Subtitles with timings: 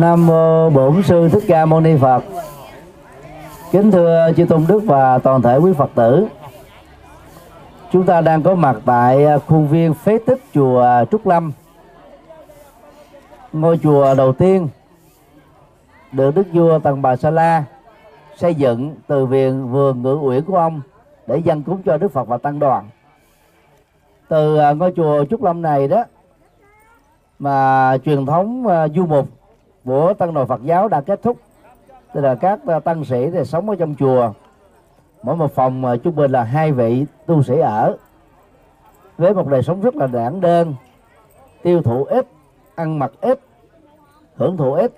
[0.00, 2.24] Nam mô Bổn sư Thích Ca Mâu Ni Phật.
[3.72, 6.26] Kính thưa chư tôn đức và toàn thể quý Phật tử.
[7.92, 11.52] Chúng ta đang có mặt tại à, khuôn viên phế tích chùa Trúc Lâm.
[13.52, 14.68] Ngôi chùa đầu tiên
[16.12, 17.64] được Đức vua Tần Bà Sa La
[18.36, 20.80] xây dựng từ viện vườn ngự uyển của ông
[21.26, 22.88] để dân cúng cho Đức Phật và tăng đoàn.
[24.28, 26.04] Từ à, ngôi chùa Trúc Lâm này đó
[27.38, 29.28] mà truyền thống à, du mục
[29.86, 31.36] của tăng đoàn Phật giáo đã kết thúc.
[32.14, 34.32] Tức là các ờ, tăng sĩ thì sống ở trong chùa.
[35.22, 37.96] Mỗi một phòng ờ, trung bình là hai vị tu sĩ ở.
[39.18, 40.74] Với một đời sống rất là giản đơn
[41.62, 42.26] tiêu thụ ít
[42.74, 43.40] ăn mặc ít
[44.36, 44.92] hưởng thụ ít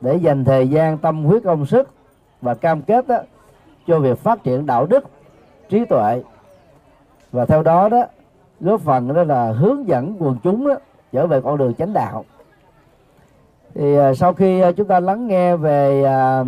[0.00, 1.88] để dành thời gian tâm huyết công sức
[2.40, 3.18] và cam kết đó,
[3.86, 5.04] cho việc phát triển đạo đức
[5.68, 6.22] trí tuệ.
[7.32, 8.04] Và theo đó đó
[8.60, 10.74] góp phần đó là hướng dẫn quần chúng đó,
[11.12, 12.24] trở về con đường chánh đạo
[13.78, 16.44] thì à, sau khi à, chúng ta lắng nghe về à,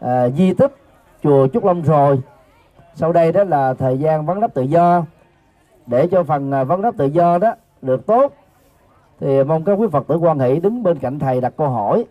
[0.00, 0.76] à, di tích
[1.22, 2.20] chùa Trúc Long rồi
[2.94, 5.04] sau đây đó là thời gian vấn đáp tự do.
[5.86, 8.32] Để cho phần à, vấn đáp tự do đó được tốt
[9.20, 12.04] thì mong các quý Phật tử quan hệ đứng bên cạnh thầy đặt câu hỏi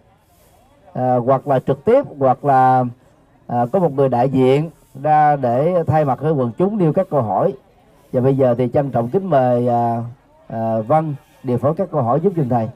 [0.94, 2.86] à, hoặc là trực tiếp hoặc là
[3.48, 4.70] à, có một người đại diện
[5.04, 7.54] ra để thay mặt với quần chúng nêu các câu hỏi.
[8.14, 10.04] Và bây giờ thì trân trọng kính mời à,
[10.48, 12.70] à, Vân điều phối các câu hỏi giúp cho thầy.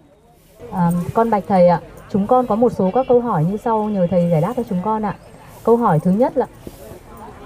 [0.73, 3.83] À, con bạch thầy ạ, chúng con có một số các câu hỏi như sau
[3.83, 5.15] nhờ thầy giải đáp cho chúng con ạ.
[5.63, 6.45] Câu hỏi thứ nhất là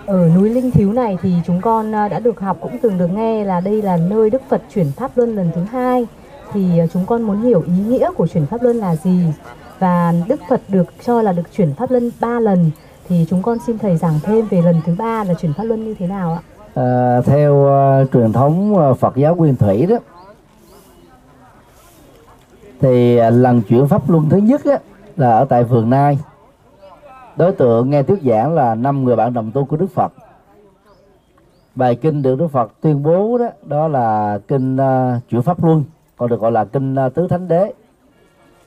[0.06, 3.08] ở núi Linh Thiếu này thì chúng con à, đã được học cũng từng được
[3.08, 6.08] nghe là đây là nơi Đức Phật chuyển pháp luân lần thứ hai
[6.54, 9.26] thì à, chúng con muốn hiểu ý nghĩa của chuyển pháp luân là gì
[9.80, 12.72] và Đức Phật được cho là được chuyển pháp luân ba lần
[13.10, 15.86] thì chúng con xin thầy giảng thêm về lần thứ ba là chuyển pháp luân
[15.86, 16.42] như thế nào ạ?
[16.74, 19.98] À, theo uh, truyền thống uh, Phật giáo Nguyên Thủy đó
[22.80, 24.80] thì à, lần chuyển pháp luân thứ nhất á,
[25.18, 26.20] là ở tại vườn nai.
[27.36, 30.14] Đối tượng nghe thuyết giảng là năm người bạn đồng tu của đức phật.
[31.76, 35.84] Bài kinh được đức phật tuyên bố đó đó là kinh uh, chuyển pháp luân
[36.18, 37.74] còn được gọi là kinh uh, tứ thánh đế.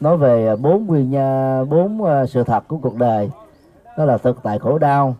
[0.01, 3.31] Nói về bốn nguyên nhân bốn uh, sự thật của cuộc đời
[3.99, 5.17] đó là thực tại khổ đau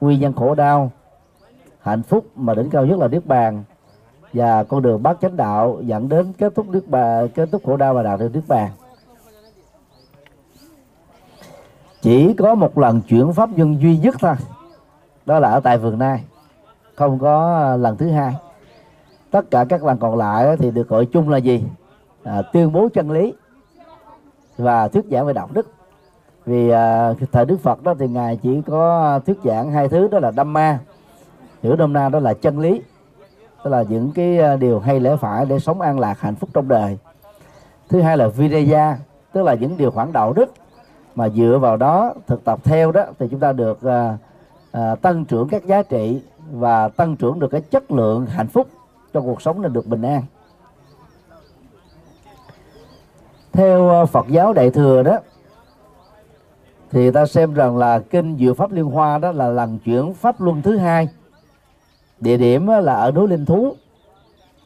[0.00, 0.90] nguyên nhân khổ đau
[1.80, 3.64] hạnh phúc mà đỉnh cao nhất là niết bàn
[4.32, 7.76] và con đường bát chánh đạo dẫn đến kết thúc nước bà kết thúc khổ
[7.76, 8.70] đau và đạt được nước bàn.
[12.02, 14.34] Chỉ có một lần chuyển pháp nhân duy nhất thôi
[15.26, 16.24] đó là ở tại vườn nai
[16.94, 18.34] không có à, lần thứ hai.
[19.30, 21.64] Tất cả các lần còn lại thì được gọi chung là gì?
[22.24, 23.34] À, tuyên bố chân lý
[24.56, 25.66] và thuyết giảng về đạo đức.
[26.46, 30.08] Vì à, thời đức phật đó thì ngài chỉ có à, thuyết giảng hai thứ
[30.08, 30.78] đó là đâm ma
[31.62, 32.82] hiểu đông na đó là chân lý
[33.64, 36.50] tức là những cái à, điều hay lẽ phải để sống an lạc hạnh phúc
[36.54, 36.98] trong đời.
[37.88, 38.98] Thứ hai là viraya
[39.32, 40.52] tức là những điều khoản đạo đức
[41.14, 44.18] mà dựa vào đó thực tập theo đó thì chúng ta được à,
[44.72, 48.68] à, tăng trưởng các giá trị và tăng trưởng được cái chất lượng hạnh phúc
[49.12, 50.22] trong cuộc sống nên được bình an.
[53.52, 55.18] Theo à, Phật giáo Đại thừa đó
[56.90, 60.40] thì ta xem rằng là kinh Diệu Pháp Liên Hoa đó là lần chuyển pháp
[60.40, 61.08] luân thứ hai
[62.20, 63.74] địa điểm là ở núi linh thú.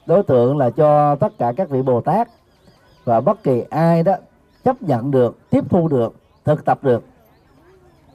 [0.06, 2.28] Đối tượng là cho tất cả các vị bồ tát.
[3.04, 4.14] Và bất kỳ ai đó
[4.64, 6.14] chấp nhận được tiếp thu được
[6.44, 7.04] thực tập được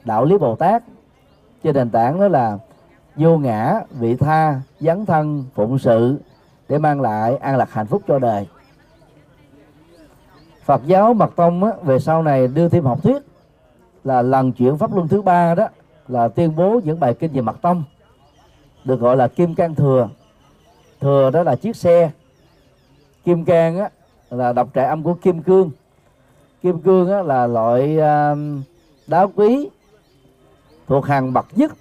[0.05, 0.83] đạo lý bồ tát.
[1.63, 2.57] Trên nền tảng đó là
[3.15, 6.19] vô ngã vị tha dấn thân phụng sự
[6.69, 8.47] để mang lại an lạc hạnh phúc cho đời.
[10.65, 13.21] Phật giáo Mật Tông á, về sau này đưa thêm học thuyết
[14.03, 15.67] là lần chuyển pháp luân thứ ba đó
[16.07, 17.83] là tuyên bố những bài kinh về Mật Tông
[18.85, 20.09] được gọi là kim cang thừa.
[20.99, 22.11] Thừa đó là chiếc xe.
[23.23, 23.89] Kim cang á
[24.29, 25.71] là đọc trại âm của kim cương.
[26.63, 28.37] Kim cương á là loại uh,
[29.07, 29.69] đá quý
[30.87, 31.71] thuộc hàng bậc nhất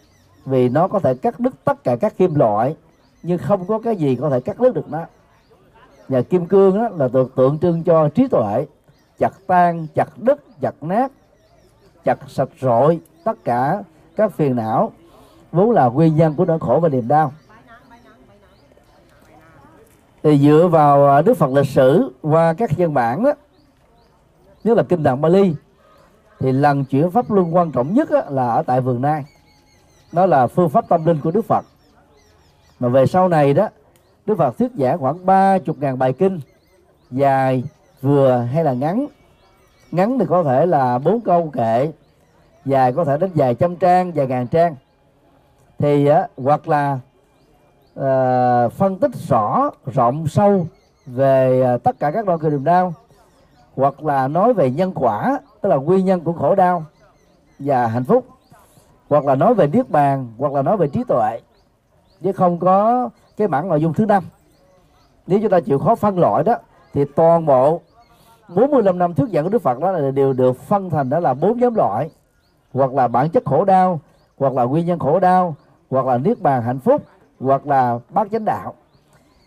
[0.45, 2.77] vì nó có thể cắt đứt tất cả các kim loại
[3.23, 5.05] nhưng không có cái gì có thể cắt đứt được nó.
[6.09, 8.67] Và kim cương đó là tượng, tượng trưng cho trí tuệ
[9.19, 11.13] chặt tan chặt đứt chặt nát
[12.05, 13.83] chặt sạch rội tất cả
[14.17, 14.93] các phiền não
[15.57, 17.33] vốn là nguyên nhân của nỗi khổ và niềm đau.
[20.23, 23.33] Thì dựa vào à, đức phật lịch sử qua các dân bản đó
[24.65, 25.55] nhất là kinh tạng bali,
[26.39, 29.25] thì lần chuyển pháp luân quan trọng nhất là ở tại vườn nai.
[30.13, 31.65] Đó là phương pháp tâm linh của đức phật.
[32.81, 33.69] Mà về sau này đó,
[34.27, 36.41] đức phật thuyết giảng khoảng ba chục ngàn bài kinh,
[37.11, 37.65] dài,
[38.03, 39.07] vừa hay là ngắn.
[39.91, 41.93] Ngắn thì có thể là bốn câu kệ,
[42.65, 44.77] dài có thể đến vài trăm trang, vài ngàn trang
[45.79, 46.99] thì uh, hoặc là
[48.01, 50.67] uh, phân tích rõ rộng sâu
[51.07, 52.95] về uh, tất cả các loại cơ niềm đau
[53.77, 56.85] hoặc là nói về nhân quả tức là nguyên nhân của khổ đau
[57.59, 58.27] và hạnh phúc
[59.09, 61.41] hoặc là nói về niết bàn hoặc là nói về trí tuệ
[62.23, 64.25] chứ không có cái mảng nội dung thứ năm.
[65.27, 66.55] Nếu chúng ta chịu khó phân loại đó
[66.93, 67.81] thì toàn bộ
[68.49, 71.35] 45 năm thuyết giảng của Đức Phật đó là đều được phân thành đó là
[71.35, 72.11] bốn nhóm loại
[72.73, 74.01] hoặc là bản chất khổ đau
[74.39, 75.57] hoặc là nguyên nhân khổ đau
[75.91, 77.03] hoặc là niết bàn hạnh phúc,
[77.41, 78.75] hoặc là bát chánh đạo.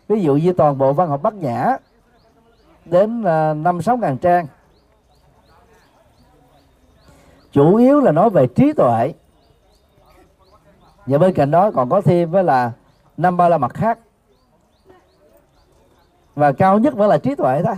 [0.07, 1.77] Ví dụ như toàn bộ văn học bát nhã,
[2.85, 4.47] đến à, năm sáu ngàn trang.
[7.51, 9.13] Chủ yếu là nói về trí tuệ.
[11.05, 12.71] Và bên cạnh đó còn có thêm với là
[13.17, 13.99] năm ba la mặt khác.
[16.35, 17.75] Và cao nhất vẫn là trí tuệ thôi.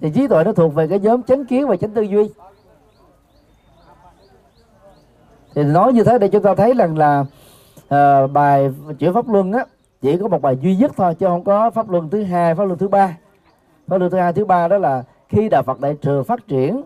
[0.00, 2.30] Thì trí tuệ nó thuộc về cái nhóm chánh kiến và chánh tư duy.
[5.54, 7.24] Thì nói như thế để chúng ta thấy rằng là
[7.94, 9.64] uh, bài chuyển pháp luân á
[10.00, 12.64] chỉ có một bài duy nhất thôi chứ không có pháp luân thứ hai pháp
[12.64, 13.16] luân thứ ba.
[13.86, 16.82] Pháp luân thứ hai thứ ba đó là khi đạo Phật đại thừa phát triển.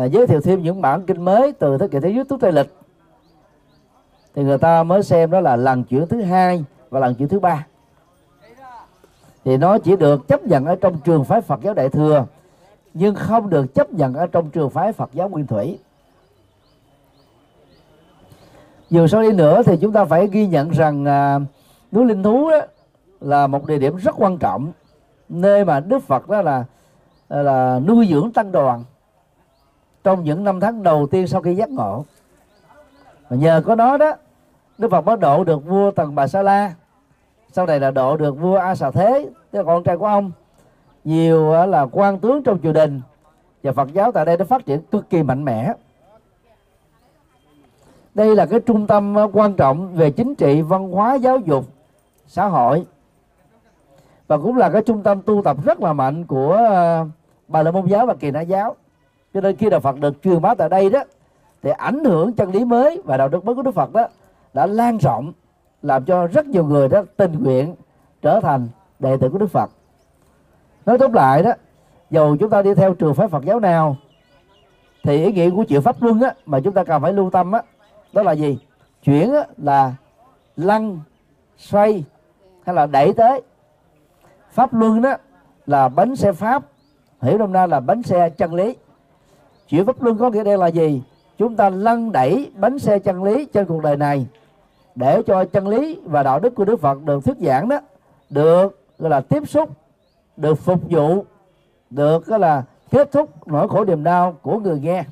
[0.00, 2.74] Uh, giới thiệu thêm những bản kinh mới từ thế kỷ thứ nhất Tây lịch.
[4.34, 7.40] Thì người ta mới xem đó là lần chuyển thứ hai và lần chuyển thứ
[7.40, 7.66] ba.
[9.44, 12.26] Thì nó chỉ được chấp nhận ở trong trường phái Phật giáo Đại thừa
[12.94, 15.78] nhưng không được chấp nhận ở trong trường phái Phật giáo Nguyên Thủy
[18.90, 21.38] dù sao đi nữa thì chúng ta phải ghi nhận rằng à,
[21.92, 22.60] núi Linh Thú đó
[23.20, 24.72] là một địa điểm rất quan trọng
[25.28, 26.64] nơi mà Đức Phật đó là
[27.28, 28.84] à, là nuôi dưỡng tăng đoàn
[30.04, 32.04] trong những năm tháng đầu tiên sau khi giác ngộ.
[33.28, 34.12] Và nhờ có đó đó
[34.78, 36.74] Đức Phật mới độ được vua Tần Bà Sa La.
[37.52, 40.32] Sau này là độ được vua A Xà Thế tức là con trai của ông.
[41.04, 43.00] Nhiều à, là quan tướng trong triều đình
[43.62, 45.72] và Phật giáo tại đây nó phát triển cực kỳ mạnh mẽ
[48.14, 51.64] đây là cái trung tâm ờ, quan trọng về chính trị, văn hóa, giáo dục,
[52.26, 52.86] xã hội.
[54.28, 57.06] Và cũng là cái trung tâm tu tập rất là mạnh của ờ,
[57.48, 58.76] bà la môn giáo và kỳ na giáo.
[59.34, 61.00] Cho nên khi đạo Phật được truyền bá tại đây đó,
[61.62, 64.08] thì ảnh hưởng chân lý mới và đạo đức mới của Đức Phật đó
[64.54, 65.32] đã lan rộng,
[65.82, 67.74] làm cho rất nhiều người đó tình nguyện
[68.22, 68.68] trở thành
[68.98, 69.70] đệ tử của Đức Phật.
[70.86, 71.50] Nói tóm lại đó,
[72.10, 73.96] dù chúng ta đi theo trường phái Phật giáo nào,
[75.02, 77.52] thì ý nghĩa của chịu pháp luân á, mà chúng ta cần phải lưu tâm
[77.52, 77.62] á
[78.12, 78.58] đó là gì?
[79.04, 79.94] Chuyển là
[80.56, 81.00] lăn,
[81.58, 82.04] xoay,
[82.64, 83.42] hay là đẩy tới.
[84.50, 85.16] Pháp luân đó
[85.66, 86.62] là bánh xe pháp,
[87.22, 88.76] hiểu đông na là bánh xe chân lý.
[89.68, 91.02] Chuyển pháp luân có nghĩa đây là gì?
[91.38, 94.26] Chúng ta lăn đẩy bánh xe chân lý trên cuộc đời này
[94.94, 97.80] để cho chân lý và đạo đức của Đức Phật được thuyết giảng đó,
[98.30, 99.70] được, gọi là tiếp xúc,
[100.36, 101.24] được phục vụ,
[101.90, 105.04] được, gọi là kết thúc nỗi khổ niềm đau của người nghe,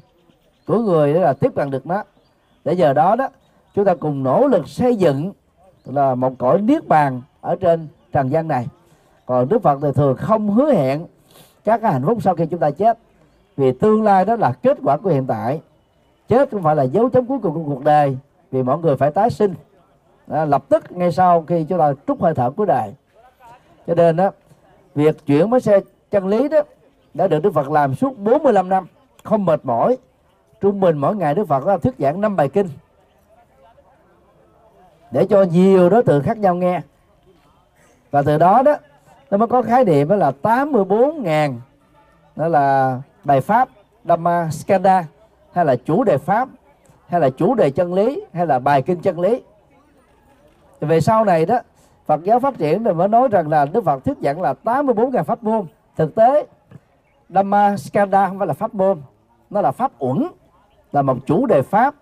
[0.67, 2.03] của người đó là tiếp cận được nó
[2.69, 3.29] để giờ đó đó
[3.75, 5.33] chúng ta cùng nỗ lực xây dựng
[5.85, 8.67] là một cõi niết bàn ở trên trần gian này.
[9.27, 11.07] Còn Đức Phật thì thường không hứa hẹn
[11.65, 12.99] các cái hạnh phúc sau khi chúng ta chết.
[13.57, 15.61] Vì tương lai đó là kết quả của hiện tại.
[16.29, 18.19] Chết không phải là dấu chấm cuối cùng của cuộc đời
[18.51, 19.55] vì mọi người phải tái sinh.
[20.27, 22.95] Đó, lập tức ngay sau khi chúng ta trút hơi thở của đời
[23.87, 24.31] cho nên đó
[24.95, 25.81] việc chuyển máy xe
[26.11, 26.61] chân lý đó
[27.15, 28.87] đã được Đức Phật làm suốt 45 năm
[29.25, 29.97] không mệt mỏi
[30.61, 32.69] trung bình mỗi ngày Đức Phật đã thuyết giảng năm bài kinh.
[35.11, 36.81] Để cho nhiều đối tượng khác nhau nghe.
[38.11, 38.77] Và từ đó đó,
[39.31, 41.61] nó mới có khái niệm đó là 84 ngàn,
[42.37, 43.69] đó là bài pháp
[44.05, 45.05] Dhamma Skanda,
[45.53, 46.49] hay là chủ đề pháp,
[47.07, 49.43] hay là chủ đề chân lý, hay là bài kinh chân lý.
[50.81, 51.59] Về sau này đó,
[52.07, 55.13] Phật giáo phát triển rồi mới nói rằng là Đức Phật thuyết giảng là 84
[55.13, 55.67] ngàn pháp môn.
[55.97, 56.47] Thực tế,
[57.29, 59.03] Dhamma Skanda không phải là pháp môn,
[59.51, 60.27] nó là pháp uẩn
[60.93, 61.95] là một chủ đề pháp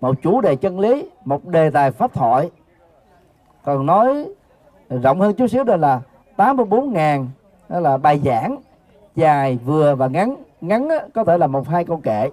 [0.00, 2.50] một chủ đề chân lý một đề tài pháp thoại.
[3.64, 4.26] Còn nói
[4.88, 6.00] rộng hơn chút xíu đó là
[6.36, 7.26] 84.000
[7.68, 8.56] đó là bài giảng
[9.16, 10.36] dài vừa và ngắn.
[10.60, 12.30] Ngắn có thể là một hai câu kệ.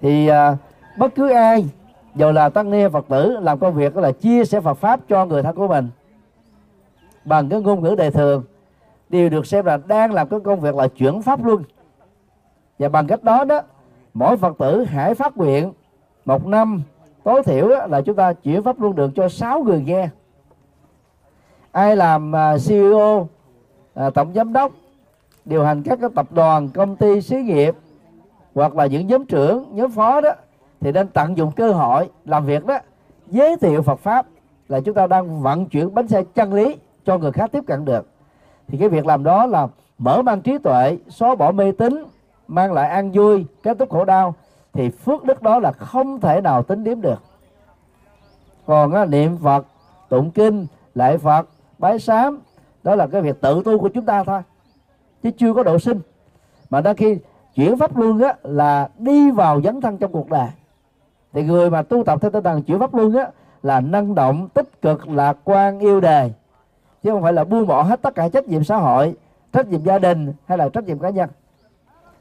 [0.00, 0.56] Thì à,
[0.98, 1.68] bất cứ ai
[2.14, 5.00] dù là tăng ni phật tử làm công việc đó là chia sẻ phật pháp
[5.08, 5.88] cho người thân của mình
[7.24, 8.44] bằng cái ngôn ngữ đời thường
[9.08, 11.62] đều được xem là đang làm cái công việc là chuyển pháp luân.
[12.78, 13.60] Và bằng cách đó đó
[14.18, 15.72] mỗi phật tử hãy phát nguyện.
[16.24, 16.82] Một năm,
[17.24, 20.08] tối thiểu là chúng ta chuyển pháp luân được cho 6 người nghe.
[21.72, 23.28] Ai làm à, CEO
[23.94, 24.72] à, tổng giám đốc,
[25.44, 27.74] điều hành các cái tập đoàn, công ty, xí nghiệp,
[28.54, 30.30] hoặc là những nhóm trưởng, nhóm phó đó,
[30.80, 32.78] thì nên tận dụng cơ hội làm việc đó,
[33.26, 34.26] giới thiệu Phật pháp
[34.68, 37.84] là chúng ta đang vận chuyển bánh xe chân lý cho người khác tiếp cận
[37.84, 38.06] được.
[38.68, 39.68] Thì cái việc làm đó là
[39.98, 42.04] mở mang trí tuệ, xóa bỏ mê tín
[42.48, 44.34] mang lại an vui kết thúc khổ đau
[44.72, 47.22] thì phước đức đó là không thể nào tính điểm được.
[48.66, 49.66] Còn á, niệm phật
[50.08, 51.48] tụng kinh lạy phật
[51.78, 52.40] bái sám
[52.82, 54.40] đó là cái việc tự tu của chúng ta thôi
[55.22, 56.00] chứ chưa có độ sinh.
[56.70, 57.18] Mà đôi khi
[57.54, 60.48] chuyển pháp luân á là đi vào dấn thân trong cuộc đời.
[61.32, 63.30] Thì người mà tu tập theo tinh thần chuyển pháp luân á
[63.62, 66.30] là năng động tích cực lạc quan yêu đề.
[67.02, 69.14] Chứ không phải là buông bỏ hết tất cả trách nhiệm xã hội
[69.52, 71.28] trách nhiệm gia đình hay là trách nhiệm cá nhân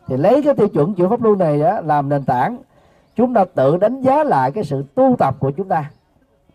[0.08, 2.58] thì lấy cái tiêu chuẩn chuyển pháp luân này á, làm nền tảng
[3.16, 5.92] chúng ta tự đánh giá lại cái sự tu tập của chúng ta.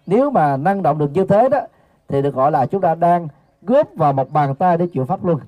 [0.07, 1.61] Nếu mà năng động được như thế đó
[2.09, 3.29] thì được gọi là chúng ta đang
[3.63, 5.39] góp vào một bàn tay để chịu pháp luân.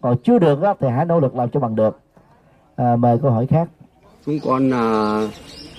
[0.00, 2.00] Còn chưa được đó, thì hãy nỗ lực làm cho bằng được.
[2.76, 3.68] À, mời câu hỏi khác.
[4.26, 5.20] Chúng con là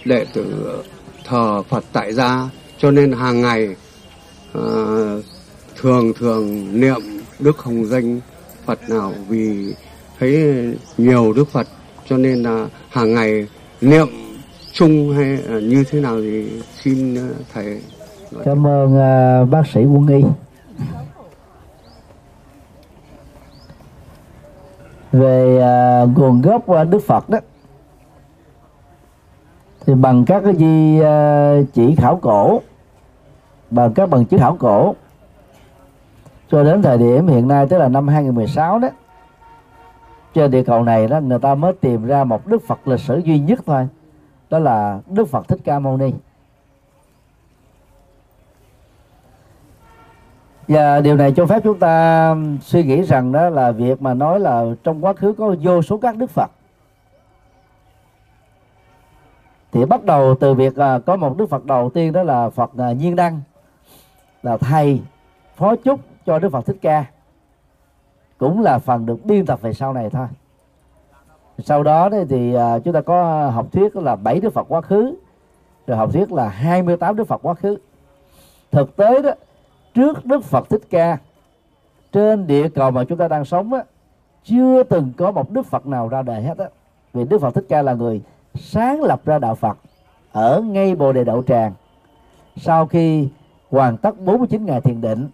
[0.06, 0.78] đệ tử
[1.26, 3.76] thờ Phật tại gia cho nên hàng ngày
[4.58, 5.24] uh,
[5.76, 7.02] thường thường niệm
[7.40, 8.20] Đức Hồng Danh
[8.66, 9.74] Phật nào vì
[10.20, 10.56] thấy
[10.98, 11.68] nhiều Đức Phật
[12.10, 13.48] cho nên là hàng ngày
[13.82, 14.08] niệm
[14.72, 17.82] chung hay à, như thế nào thì xin à, thầy
[18.46, 20.24] cảm ơn uh, bác sĩ quân y.
[25.12, 25.62] Về
[26.04, 27.40] uh, nguồn gốc uh, đức phật đó
[29.86, 32.62] thì bằng các cái gì uh, chỉ khảo cổ
[33.70, 34.96] bằng các bằng chứng khảo cổ
[36.52, 38.90] cho đến thời điểm hiện nay tức là năm 2016 đó
[40.34, 43.18] trên địa cầu này đó, người ta mới tìm ra một đức Phật lịch sử
[43.18, 43.88] duy nhất thôi.
[44.50, 46.14] Đó là Đức Phật Thích Ca Mâu Ni.
[50.68, 54.40] Và điều này cho phép chúng ta suy nghĩ rằng đó là việc mà nói
[54.40, 56.52] là trong quá khứ có vô số các đức phật.
[59.72, 62.72] Thì bắt đầu từ việc à, có một đức phật đầu tiên đó là phật
[62.78, 63.42] à, nhiên đăng,
[64.44, 65.02] là thầy,
[65.56, 67.06] phó chúc cho đức phật thích ca
[68.44, 70.28] cũng là phần được biên tập về sau này thôi.
[71.60, 75.16] Sau đó thì à, chúng ta có học thuyết là bảy đức phật quá khứ
[75.88, 77.78] rồi học thuyết là 28 đức phật quá khứ.
[78.72, 79.32] Thực tế đó
[79.94, 81.18] trước Đức Phật Thích Ca
[82.12, 83.84] trên địa cầu mà chúng ta đang sống á,
[84.44, 86.66] chưa từng có một Đức Phật nào ra đời hết á.
[87.14, 88.22] Vì Đức Phật Thích Ca là người
[88.56, 89.78] sáng lập ra đạo Phật
[90.32, 91.74] ở ngay Bồ Đề Đậu Tràng.
[92.58, 93.28] Sau khi
[93.70, 95.30] hoàn tất 49 ngày thiền định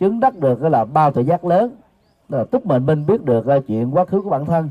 [0.00, 1.70] chứng đắc được là bao tội giác lớn
[2.28, 4.70] là túc mệnh minh biết được chuyện quá khứ của bản thân.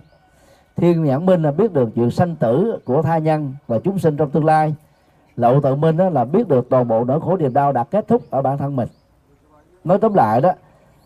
[0.76, 4.18] Thiên nhãn minh là biết được chuyện sanh tử của tha nhân và chúng sinh
[4.18, 4.76] trong tương lai.
[5.36, 8.08] Lậu tự minh đó là biết được toàn bộ nỗi khổ niềm đau đã kết
[8.08, 8.88] thúc ở bản thân mình.
[9.84, 10.52] Nói tóm lại đó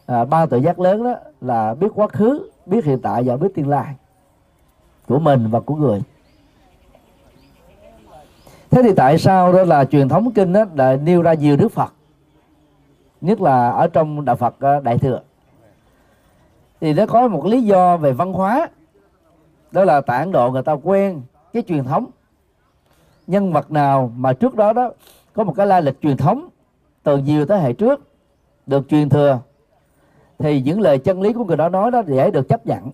[0.06, 3.48] à, ba tự giác lớn đó là biết quá khứ biết hiện tại và biết
[3.56, 3.96] tương lai
[5.08, 6.02] của mình và của người.
[8.70, 11.72] Thế thì tại sao đó là truyền thống kinh đó là nêu ra nhiều đức
[11.72, 11.94] phật?
[13.22, 15.22] Nhất là ở trong đạo phật à, đại thừa
[16.82, 18.70] thì nó có một lý do về văn hóa.
[19.72, 21.22] Đó là tại ấn độ người ta quen
[21.54, 22.06] cái truyền thống.
[23.28, 24.92] Nhân vật nào mà trước đó đó
[25.34, 26.50] có một cái lai lịch truyền thống
[27.04, 28.08] từ nhiều thế hệ trước
[28.66, 29.40] được truyền thừa,
[30.40, 32.92] thì những lời chân lý của người đó nói đó dễ được chấp nhận.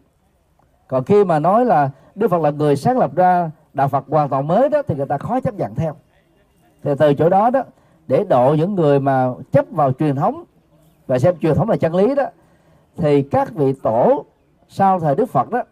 [0.88, 4.30] Còn khi mà nói là đức phật là người sáng lập ra đạo phật hoàn
[4.30, 5.96] toàn mới đó, thì người ta khó chấp nhận theo.
[6.84, 7.64] Thì từ chỗ đó đó,
[8.08, 10.44] để độ những người mà chấp vào truyền thống
[11.08, 12.24] và xem truyền thống là chân lý đó
[12.98, 14.26] thì các vị tổ
[14.68, 15.64] sau thời đức phật đó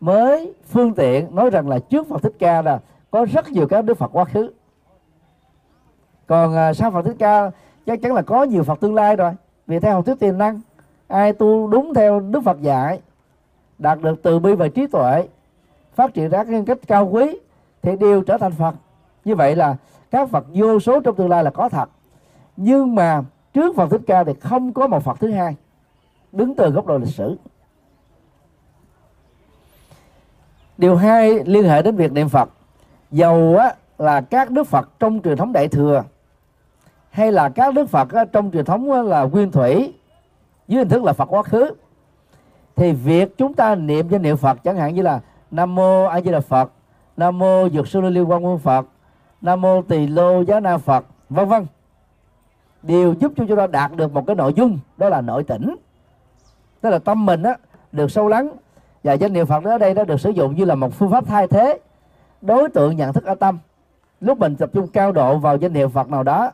[0.00, 3.84] mới phương tiện nói rằng là trước phật thích ca là có rất nhiều các
[3.84, 4.50] đức phật quá khứ.
[6.26, 7.50] Còn à, sau phật thích ca
[7.86, 9.32] chắc chắn là có nhiều phật tương lai rồi.
[9.66, 10.60] Vì theo học thuyết tiềm năng,
[11.08, 13.00] ai tu đúng theo đức phật dạy,
[13.78, 15.28] đạt được từ bi và trí tuệ,
[15.94, 17.38] phát triển ra nhân cách cao quý
[17.82, 18.74] thì đều trở thành phật.
[19.24, 19.76] Như vậy là
[20.10, 21.90] các phật vô số trong tương lai là có thật.
[22.56, 25.56] Nhưng mà trước phật thích ca thì không có một phật thứ hai
[26.32, 27.36] đứng từ góc độ lịch sử.
[30.78, 32.50] Điều hai liên hệ đến việc niệm phật.
[33.10, 36.04] Dầu á, là các đức phật trong truyền thống đại thừa
[37.10, 39.94] hay là các đức phật trong truyền thống là nguyên thủy
[40.68, 41.74] dưới hình thức là phật quá khứ
[42.76, 45.20] thì việc chúng ta niệm danh niệm phật chẳng hạn như là
[45.50, 46.72] nam mô a di đà phật
[47.16, 48.86] nam mô dược sư liên quan quân phật
[49.40, 51.66] nam mô tỳ lô giá na phật vân vân.
[52.82, 55.76] Đều giúp cho chúng ta đạt được một cái nội dung đó là nội tỉnh
[56.82, 57.56] tức là tâm mình á,
[57.92, 58.50] được sâu lắng.
[59.04, 61.10] Và danh niệm phật đó ở đây nó được sử dụng như là một phương
[61.10, 61.78] pháp thay thế.
[62.40, 63.58] Đối tượng nhận thức ở tâm.
[64.20, 66.50] Lúc mình tập trung cao độ vào danh niệm phật nào đó,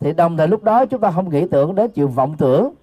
[0.00, 2.74] thì đồng thời lúc đó chúng ta không nghĩ tưởng đến chuyện vọng tưởng,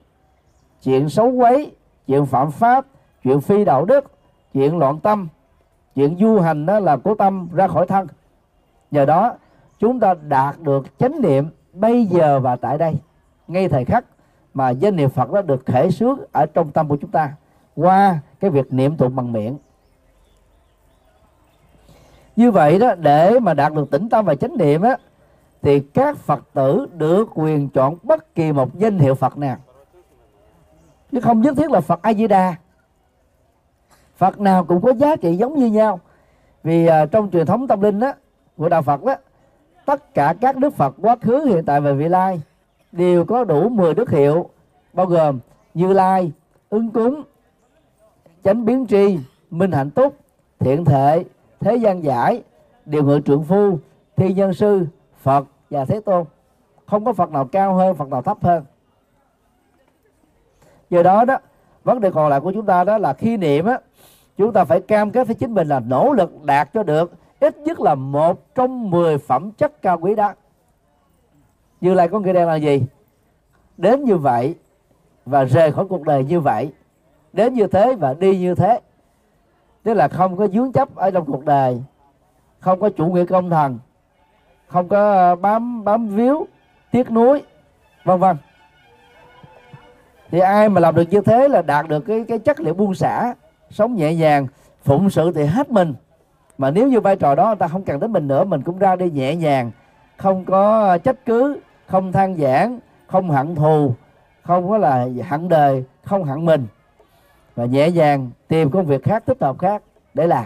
[0.83, 1.71] chuyện xấu quấy,
[2.07, 2.85] chuyện phạm pháp,
[3.23, 4.11] chuyện phi đạo đức,
[4.53, 5.27] chuyện loạn tâm,
[5.95, 8.07] chuyện du hành đó là cố tâm ra khỏi thân.
[8.91, 9.33] Nhờ đó,
[9.79, 12.95] chúng ta đạt được chánh niệm bây giờ và tại đây,
[13.47, 14.05] ngay thời khắc
[14.55, 17.33] mà danh hiệu Phật đó được thể xước ở trong tâm của chúng ta
[17.75, 19.57] qua cái việc niệm tụng bằng miệng.
[22.35, 24.97] Như vậy đó để mà đạt được tĩnh tâm và chánh niệm á
[25.61, 29.57] thì các phật tử được quyền chọn bất kỳ một danh hiệu phật nào.
[31.11, 32.55] Chứ không nhất thiết là phật a di đà
[34.17, 35.99] phật nào cũng có giá trị giống như nhau.
[36.63, 38.13] Vì à, trong truyền thống tâm linh đó
[38.57, 39.15] của đạo phật đó
[39.85, 42.41] tất cả các đức phật quá khứ hiện tại và vị lai
[42.95, 44.49] đều có đủ 10 đức hiệu,
[44.93, 45.39] bao gồm
[45.73, 46.31] như lai,
[46.69, 47.23] ứng cúng,
[48.43, 49.19] chánh biến tri,
[49.51, 50.15] minh hạnh túc,
[50.59, 51.23] thiện thệ
[51.59, 52.43] thế gian giải,
[52.85, 53.79] điều ngự trượng phu,
[54.15, 54.85] thi nhân sư,
[55.21, 56.25] phật và thế tôn.
[56.85, 58.63] Không có phật nào cao hơn, phật nào thấp hơn.
[60.89, 61.37] Do đó đó,
[61.83, 63.79] vấn đề còn lại của chúng ta đó là khi niệm á,
[64.37, 67.57] chúng ta phải cam kết với chính mình là nỗ lực đạt cho được ít
[67.57, 70.33] nhất là một trong 10 phẩm chất cao quý đó
[71.85, 72.83] như lai có nghĩa đen là gì?
[73.77, 74.55] Đến như vậy
[75.25, 76.73] và rời khỏi cuộc đời như vậy,
[77.33, 78.79] đến như thế và đi như thế.
[79.83, 81.81] Tức là không có dướng chấp ở trong cuộc đời,
[82.59, 83.79] không có chủ nghĩa công thần,
[84.67, 86.47] không có ờ, bám bám víu,
[86.91, 87.41] tiếc nuối,
[88.03, 88.37] vân vân.
[90.31, 92.95] Thì ai mà làm được như thế là đạt được cái cái chất liệu buông
[92.95, 93.33] xả,
[93.69, 94.47] sống nhẹ nhàng,
[94.83, 95.93] phụng sự thì hết mình.
[96.57, 98.79] Mà nếu như vai trò đó người ta không cần đến mình nữa, mình cũng
[98.79, 99.71] ra đi nhẹ nhàng,
[100.17, 103.93] không có ờ, trách cứ không than giảng không hận thù,
[104.43, 106.67] không có là hận đời, không hận mình.
[107.55, 110.45] Và nhẹ nhàng tìm công việc khác, thích hợp khác để làm.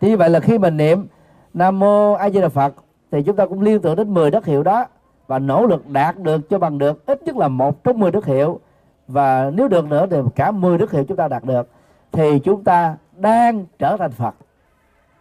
[0.00, 1.06] Thì như vậy là khi mình niệm
[1.54, 2.74] nam mô a di đà phật,
[3.10, 4.86] thì chúng ta cũng liên tưởng đến 10 đất hiệu đó.
[5.26, 8.26] Và nỗ lực đạt được cho bằng được, ít nhất là một trong 10 đức
[8.26, 8.60] hiệu.
[9.08, 11.68] Và nếu được nữa thì cả 10 đức hiệu chúng ta đạt được,
[12.12, 14.34] thì chúng ta đang trở thành Phật.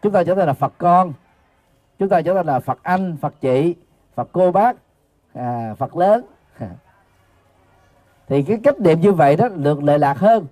[0.01, 1.13] Chúng ta trở thành là Phật con.
[1.99, 3.75] Chúng ta trở thành là Phật anh, Phật chị.
[4.15, 4.75] Phật cô bác
[5.33, 6.25] à, Phật lớn.
[8.27, 10.47] Thì cái cách niệm như vậy đó được lệ lạc hơn.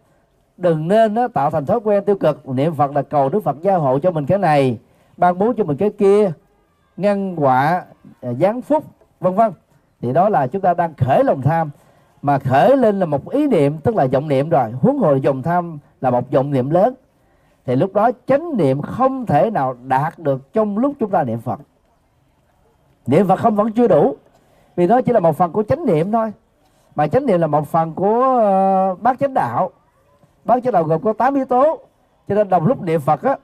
[0.58, 2.50] Đừng nên nó tạo thành thói quen tiêu cực.
[2.50, 4.78] Niệm Phật là cầu Đức Phật gia hộ cho mình cái này
[5.18, 6.32] ban bố cho mình cái kia
[6.98, 7.84] ngăn quả
[8.22, 8.84] à, giáng phúc
[9.20, 9.52] vân vân.
[10.02, 11.70] Thì đó là chúng ta đang khởi lòng tham.
[12.22, 14.72] Mà khởi lên là một ý niệm tức là vọng niệm rồi.
[14.72, 16.94] Huống hồ dòng tham là một vọng niệm lớn.
[17.66, 21.40] Thì lúc đó chánh niệm không thể nào đạt được trong lúc chúng ta niệm
[21.40, 21.60] phật
[23.08, 24.16] niệm phật không vẫn chưa đủ.
[24.76, 26.34] Vì nó chỉ là một phần của chánh niệm thôi.
[26.96, 28.42] Mà chánh niệm là một phần của
[28.94, 29.70] uh, bát chánh đạo.
[30.46, 31.80] Bát chánh đạo gồm có 8 yếu tố.
[32.28, 33.38] Cho nên đồng lúc niệm phật á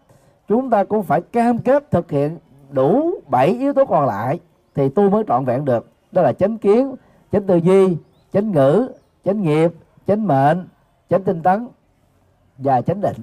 [0.47, 2.37] chúng ta cũng phải cam kết thực hiện
[2.69, 4.39] đủ 7 yếu tố còn lại
[4.75, 5.89] thì tu mới trọn vẹn được.
[6.11, 6.95] Đó là chánh kiến
[7.31, 7.97] chánh tư duy
[8.33, 8.91] chánh ngữ
[9.25, 9.71] chánh nghiệp
[10.07, 10.67] chánh mệnh
[11.09, 11.67] chánh tinh tấn
[12.57, 13.17] và chánh định.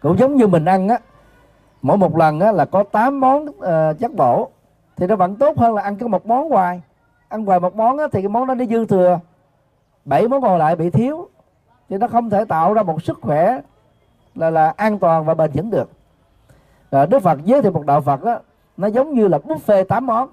[0.00, 0.98] Cũng giống như mình ăn á
[1.82, 4.50] mỗi một lần á là có 8 món ờ, uh, chất bổ.
[4.96, 6.82] Thì nó vẫn tốt hơn là ăn cứ một món hoài.
[7.28, 9.20] Ăn hoài một món á, thì cái món đó nó dư thừa.
[10.04, 11.28] Bảy món còn lại bị thiếu.
[11.88, 13.60] Thì nó không thể tạo ra một sức khỏe
[14.34, 15.90] là là an toàn và bền vững được.
[16.90, 18.38] Rồi Đức Phật giới thiệu một đạo Phật á
[18.76, 20.28] nó giống như là buffet 8 món.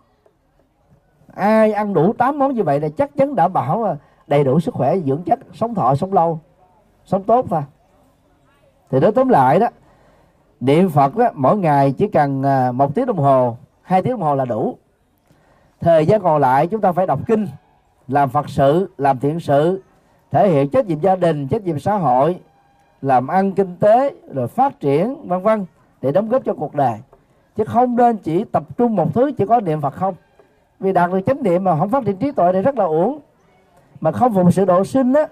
[1.34, 4.74] Ai ăn đủ 8 món như vậy là chắc chắn đảm bảo đầy đủ sức
[4.74, 6.40] khỏe dưỡng chất sống thọ sống lâu
[7.06, 7.62] sống tốt thôi.
[8.90, 9.68] Thì nói tóm lại đó
[10.60, 14.22] niệm phật đó, mỗi ngày chỉ cần à, một tiếng đồng hồ hai tiếng đồng
[14.22, 14.78] hồ là đủ.
[15.82, 17.48] Thời gian còn lại chúng ta phải đọc kinh
[18.08, 19.82] làm phật sự làm thiện sự
[20.32, 22.40] thể hiện trách nhiệm gia đình trách nhiệm xã hội
[23.02, 25.66] làm ăn kinh tế rồi phát triển vân vân
[26.02, 27.00] để đóng góp cho cuộc đời.
[27.56, 30.16] Chứ không nên chỉ tập trung một thứ chỉ có niệm phật không.
[30.80, 33.20] Vì đạt được chánh niệm mà không phát triển trí tuệ thì rất là uổng.
[34.02, 35.28] Mà không phụng sự độ sinh á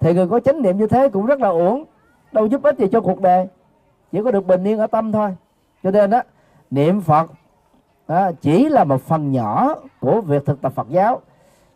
[0.00, 1.84] thì người có chánh niệm như thế cũng rất là uổng.
[2.32, 3.46] Đâu giúp ích gì cho cuộc đời
[4.12, 5.36] chỉ có được bình yên ở tâm thôi.
[5.82, 6.22] Cho nên đó
[6.70, 7.30] niệm phật
[8.08, 11.20] đó, chỉ là một phần nhỏ của việc thực tập phật giáo.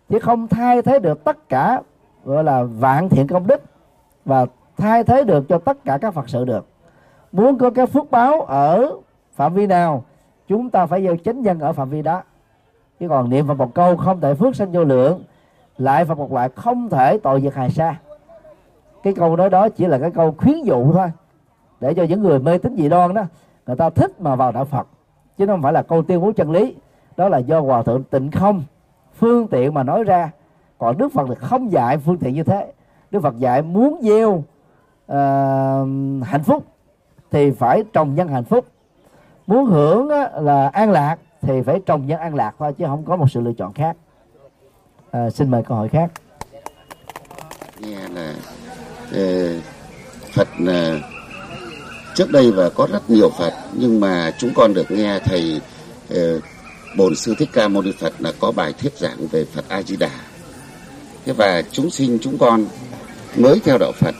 [0.09, 1.81] Chứ không thay thế được tất cả
[2.25, 3.62] gọi là vạn thiện công đức
[4.25, 4.46] và
[4.77, 6.66] thay thế được cho tất cả các phật sự được.
[7.33, 8.92] Muốn có cái phước báo ở
[9.33, 10.05] phạm vi nào
[10.49, 12.22] chúng ta phải gieo chánh nhân ở phạm vi đó.
[13.01, 15.25] Chứ còn niệm Phật một câu không thể phước sanh vô lượng
[15.79, 17.96] lại Phật một loại không thể tội việc hài sa.
[19.03, 21.11] Cái câu nói đó chỉ là cái câu khuyến dụ thôi
[21.81, 23.23] để cho những người mê tín dị đoan đó
[23.67, 24.87] người ta thích mà vào đạo Phật.
[25.39, 26.75] Chứ không phải là câu tiêu bố chân lý.
[27.17, 28.62] Đó là do hòa thượng tịnh không
[29.15, 30.31] phương tiện mà nói ra.
[30.79, 32.73] Còn Đức Phật thì không dạy phương tiện như thế.
[33.11, 34.45] Đức Phật dạy muốn gieo uh,
[36.27, 36.65] hạnh phúc
[37.31, 38.65] thì phải trồng nhân hạnh phúc.
[39.47, 40.09] Muốn hưởng
[40.41, 43.41] là an lạc thì phải trồng nhân an lạc thôi chứ không có một sự
[43.41, 43.97] lựa chọn khác.
[45.11, 46.11] À, xin mời câu hỏi khác.
[47.81, 48.35] Nghe là
[49.12, 49.61] ờ,
[50.35, 50.99] Phật là
[52.16, 55.61] trước đây và có rất nhiều Phật, nhưng mà chúng con được nghe thầy
[56.11, 56.40] ờ,
[56.96, 59.83] bổn sư thích ca mâu ni Phật là có bài thuyết giảng về Phật A
[59.83, 60.11] Di Đà
[61.26, 62.66] thế và chúng sinh, chúng con
[63.37, 64.14] mới theo đạo Phật,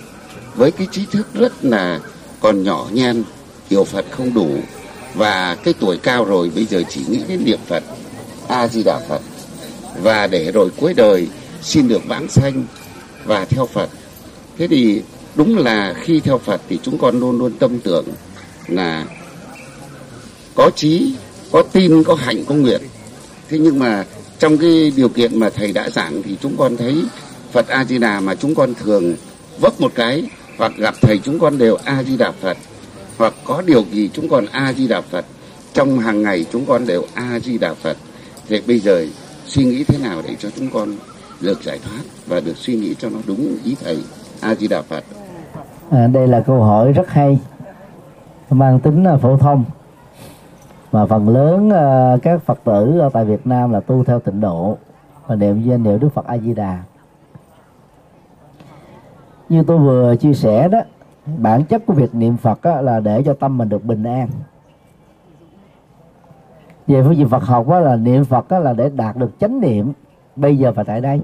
[0.54, 2.00] với cái trí thức rất là
[2.40, 3.24] còn nhỏ nhen,
[3.70, 4.50] hiểu Phật không đủ,
[5.14, 7.82] và cái tuổi cao rồi bây giờ chỉ nghĩ đến niệm Phật
[8.48, 9.20] A Di Đà Phật.
[10.02, 11.28] Và để rồi cuối đời
[11.62, 12.64] xin được vãng sanh
[13.24, 13.88] và theo Phật.
[14.59, 15.02] Thế thì
[15.37, 18.05] đúng là khi theo Phật thì chúng con luôn luôn tâm tưởng
[18.68, 19.07] là
[20.55, 21.14] có trí,
[21.53, 22.81] có tin, có hạnh, có nguyện.
[23.49, 24.05] Thế nhưng mà
[24.38, 27.03] trong cái điều kiện mà thầy đã giảng thì chúng con thấy
[27.53, 29.16] Phật A Di Đà mà chúng con thường
[29.61, 30.25] vấp một cái
[30.59, 32.57] hoặc gặp thầy, chúng con đều A Di Đà Phật.
[33.16, 35.25] Hoặc có điều gì chúng con A Di Đà Phật,
[35.75, 37.96] trong hàng ngày chúng con đều A Di Đà Phật.
[38.49, 39.07] Thế bây giờ
[39.46, 40.96] suy nghĩ thế nào để cho chúng con
[41.40, 43.99] được giải thoát và được suy nghĩ cho nó đúng ý thầy
[44.40, 45.05] A Di Đà Phật?
[45.90, 47.38] À, đây là câu hỏi rất hay
[48.51, 49.64] mang tính à, phổ thông.
[50.92, 54.40] Mà phần lớn uh, các phật tử ở tại Việt Nam là tu theo tịnh
[54.40, 54.77] độ
[55.27, 56.83] và niệm danh hiệu Đức Phật A Di Đà.
[59.49, 60.79] Như tôi vừa chia sẻ đó
[61.38, 64.29] bản chất của việc niệm Phật á, là để cho tâm mình được bình an.
[66.87, 69.61] Về phương diện Phật học á, là niệm Phật á, là để đạt được chánh
[69.61, 69.92] niệm.
[70.37, 71.20] Bây giờ và tại đây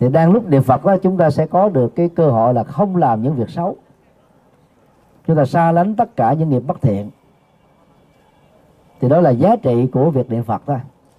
[0.00, 2.64] thì đang lúc niệm Phật đó chúng ta sẽ có được cái cơ hội là
[2.64, 3.76] không làm những việc xấu.
[5.26, 7.10] Chúng ta xa lánh tất cả những nghiệp bất thiện.
[9.00, 10.78] Thì đó là giá trị của việc niệm Phật thôi.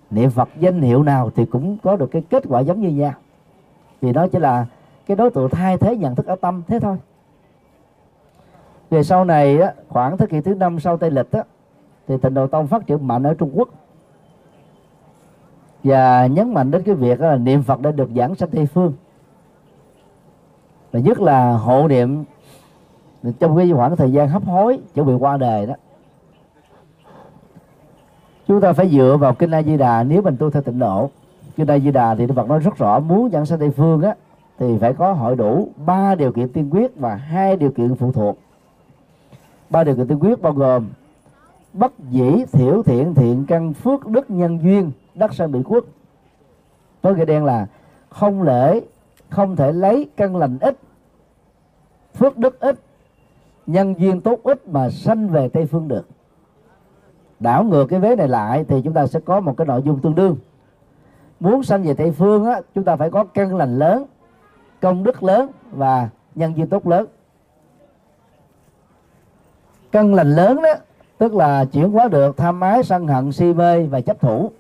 [0.10, 3.14] Niệm Phật danh hiệu nào thì cũng có được cái kết quả giống như nhau.
[4.02, 4.66] Vì nó chỉ là
[5.06, 6.98] cái đối tượng thay thế nhận thức ở tâm thế thôi.
[8.90, 11.44] Về sau này á, khoảng thế kỷ thứ năm sau tây lịch á,
[12.08, 13.70] thì tịnh độ tông phát triển mạnh ở trung quốc
[15.84, 18.94] và nhấn mạnh đến cái việc là niệm phật đã được giảng sanh tây phương.
[20.92, 22.24] Và nhất là hộ niệm
[23.40, 25.74] trong cái khoảng thời gian hấp hối, chuẩn bị qua đời đó.
[28.48, 30.04] Chúng ta phải dựa vào kinh A Di Đà.
[30.04, 31.10] Nếu mình tu theo tịnh độ,
[31.56, 34.02] kinh A Di Đà thì Đức Phật nói rất rõ, muốn giảng sanh tây phương
[34.02, 34.16] á,
[34.60, 38.12] thì phải có hội đủ ba điều kiện tiên quyết và hai điều kiện phụ
[38.12, 38.38] thuộc.
[39.70, 40.88] Ba điều kiện tiên quyết bao gồm
[41.78, 45.86] bất dĩ thiểu thiện thiện căn phước đức nhân duyên đắc sanh bị quốc
[47.02, 47.68] với cái đen là
[48.10, 48.82] không lễ,
[49.30, 50.78] không thể lấy căn lành ít,
[52.14, 52.80] phước đức ít,
[53.68, 56.08] nhân duyên tốt ít mà sanh về tây phương được.
[57.40, 60.00] Đảo ngược cái vế này lại thì chúng ta sẽ có một cái nội dung
[60.00, 60.38] tương đương.
[61.40, 64.06] Muốn sanh về tây phương á, chúng ta phải có căn lành lớn,
[64.82, 67.08] công đức lớn và nhân duyên tốt lớn.
[69.92, 70.74] Căn lành lớn đó
[71.18, 74.52] tức là chuyển hóa được tham ái sân hận si mê và chấp thủ.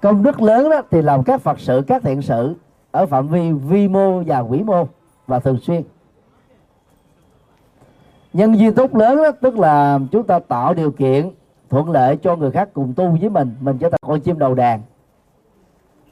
[0.00, 2.54] Công đức lớn đó thì làm các phật sự các thiện sự
[2.90, 4.86] ở phạm vi vi mô và quỷ mô
[5.26, 5.82] và thường xuyên.
[8.32, 11.30] Nhân duyên tốt lớn đó, tức là chúng ta tạo điều kiện
[11.70, 13.54] thuận lợi cho người khác cùng tu với mình.
[13.60, 14.82] Mình trở thành con chim đầu đàn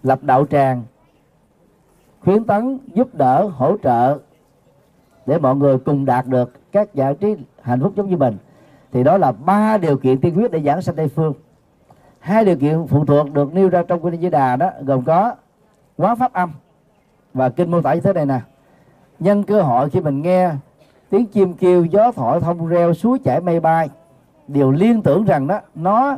[0.02, 0.82] lập đạo tràng
[2.20, 4.18] khuyến tấn giúp đỡ hỗ trợ
[5.26, 8.36] để mọi người cùng đạt được các giá trị hạnh phúc giống như mình.
[8.92, 11.34] Thì đó là ba điều kiện tiên quyết để giảng sanh tây phương.
[12.18, 15.34] Hai điều kiện phụ thuộc được nêu ra trong kinh di đà đó gồm có
[15.96, 16.52] quán pháp âm
[17.34, 18.40] và kinh mô tả như thế này nè.
[19.18, 20.50] Nhân cơ hội khi mình nghe
[21.10, 23.88] tiếng chim kêu gió thổi thông reo suối chảy mây bay
[24.48, 26.16] đều liên tưởng rằng đó nó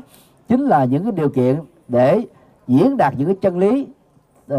[0.49, 1.57] chính là những cái điều kiện
[1.89, 2.27] để
[2.67, 3.87] diễn đạt những cái chân lý
[4.55, 4.59] uh,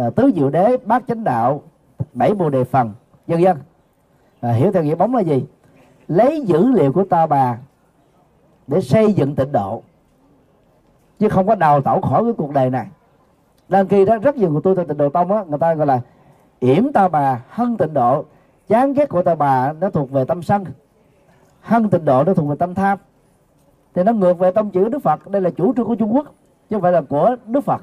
[0.00, 1.62] uh, tứ diệu đế bát chánh đạo
[2.12, 2.92] bảy bồ đề phần
[3.32, 3.56] dân vân
[4.40, 5.46] à, hiểu theo nghĩa bóng là gì?
[6.08, 7.58] Lấy dữ liệu của ta bà
[8.66, 9.82] để xây dựng tịnh độ.
[11.18, 12.86] Chứ không có đào tẩu khỏi cái cuộc đời này.
[13.68, 15.86] Đang khi đó rất nhiều người tu theo tịnh độ tông á người ta gọi
[15.86, 16.00] là
[16.60, 18.24] yểm ta bà hân tịnh độ.
[18.68, 20.64] Chán ghét của ta bà nó thuộc về tâm sân.
[21.60, 22.98] Hân tịnh độ nó thuộc về tâm tham.
[23.94, 25.28] Thì nó ngược về tâm chữ đức phật.
[25.28, 26.26] Đây là chủ trương của trung quốc
[26.70, 27.82] chứ không phải là của đức phật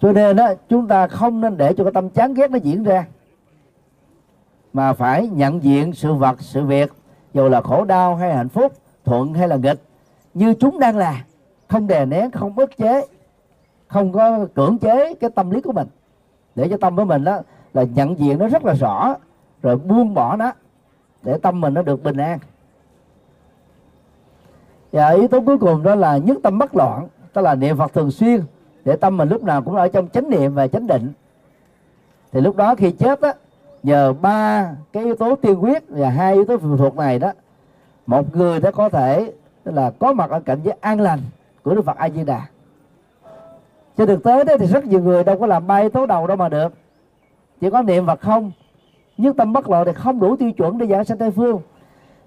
[0.00, 2.82] cho nên đó chúng ta không nên để cho cái tâm chán ghét nó diễn
[2.82, 3.06] ra.
[4.72, 6.92] Mà phải nhận diện sự vật, sự việc,
[7.34, 8.72] dù là khổ đau hay hạnh phúc,
[9.04, 9.82] thuận hay là nghịch,
[10.34, 11.24] như chúng đang là.
[11.68, 13.06] Không đè nén, không ức chế,
[13.88, 15.88] không có cưỡng chế cái tâm lý của mình.
[16.54, 17.40] Để cho tâm của mình đó
[17.74, 19.14] là nhận diện nó rất là rõ,
[19.62, 20.52] rồi buông bỏ nó,
[21.22, 22.38] để tâm mình nó được bình an.
[24.92, 27.92] Và yếu tố cuối cùng đó là nhất tâm bất loạn tức là niệm phật
[27.92, 28.42] thường xuyên
[28.88, 31.12] để tâm mình lúc nào cũng ở trong chánh niệm và chánh định.
[32.32, 33.34] Thì lúc đó khi chết á
[33.82, 37.32] nhờ ba cái yếu tố tiên quyết và hai yếu tố phụ thuộc này đó
[38.06, 39.32] một người đã có thể
[39.64, 41.18] tức là có mặt ở cảnh giới an lành
[41.62, 42.46] của đức phật a di đà
[43.96, 46.26] trên thực tế đó thì rất nhiều người đâu có làm ba yếu tố đầu
[46.26, 46.72] đâu mà được.
[47.60, 48.52] Chỉ có niệm phật không.
[49.18, 51.60] Nhất tâm bất loạn thì không đủ tiêu chuẩn để giảng sanh tây phương.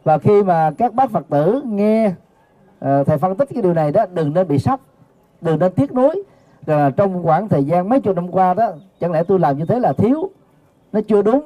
[0.04, 3.92] Và khi mà các bác phật tử nghe uh, thầy phân tích cái điều này
[3.92, 4.80] đó đừng nên bị sốc
[5.42, 6.24] đừng nên tiếc nuối
[6.66, 9.66] là trong khoảng thời gian mấy chục năm qua đó chẳng lẽ tôi làm như
[9.66, 10.30] thế là thiếu?
[10.92, 11.42] Nó chưa đúng.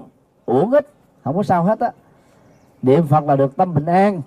[0.46, 0.90] Uổng ích
[1.24, 1.92] không có sao hết á.
[2.82, 4.22] Niệm phật là được tâm bình an.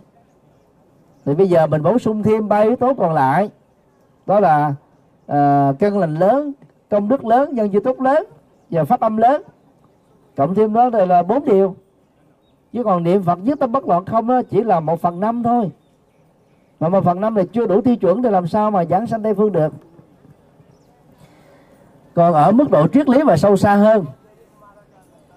[1.24, 3.50] Thì bây giờ mình bổ sung thêm ba yếu tố còn lại.
[4.26, 4.74] Đó là
[5.26, 6.52] à, căn lành lớn
[6.90, 8.26] công đức lớn nhân duy tốt lớn
[8.70, 9.42] và pháp âm lớn.
[10.36, 11.74] Cộng thêm đó đây là bốn điều.
[12.72, 15.42] Chứ còn niệm phật nhất tâm bất loạn không đó chỉ là một phần năm
[15.42, 15.70] thôi.
[16.80, 19.22] Mà một phần năm này chưa đủ tiêu chuẩn thì làm sao mà giảng sanh
[19.22, 19.72] tây phương được
[22.18, 24.04] còn ở mức độ triết lý và sâu xa hơn,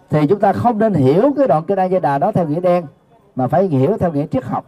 [0.10, 2.60] thì chúng ta không nên hiểu cái đoạn kinh A Di Đà đó theo nghĩa
[2.60, 2.86] đen,
[3.36, 4.66] mà phải hiểu theo nghĩa triết học.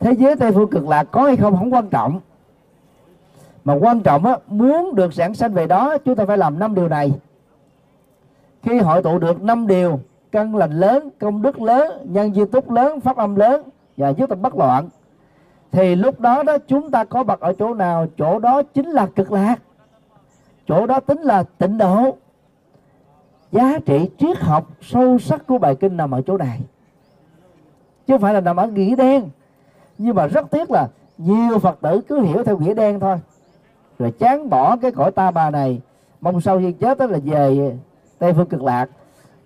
[0.00, 2.20] Thế giới tây phương cực lạc có hay không không quan trọng.
[3.64, 6.74] Mà quan trọng á, muốn được sản sanh về đó, chúng ta phải làm năm
[6.74, 7.12] điều này.
[8.62, 10.00] Khi hội tụ được năm điều,
[10.32, 13.62] căn lành lớn, công đức lớn, nhân duyên túc lớn, pháp âm lớn
[13.96, 14.88] và nhất tâm bất loạn,
[15.72, 18.06] thì lúc đó đó chúng ta có mặt ở chỗ nào?
[18.18, 19.56] Chỗ đó chính là cực lạc
[20.68, 22.16] chỗ đó tính là tịnh độ.
[23.52, 26.60] Giá trị triết học sâu sắc của bài kinh nằm ở chỗ này.
[28.06, 29.28] Chứ không phải là nằm ở nghĩa đen.
[29.98, 33.16] Nhưng mà rất tiếc là nhiều phật tử cứ hiểu theo nghĩa đen thôi.
[33.98, 35.80] Rồi chán bỏ cái cõi ta bà này,
[36.20, 37.76] mong sau khi chết đó là về
[38.18, 38.90] tây phương cực lạc.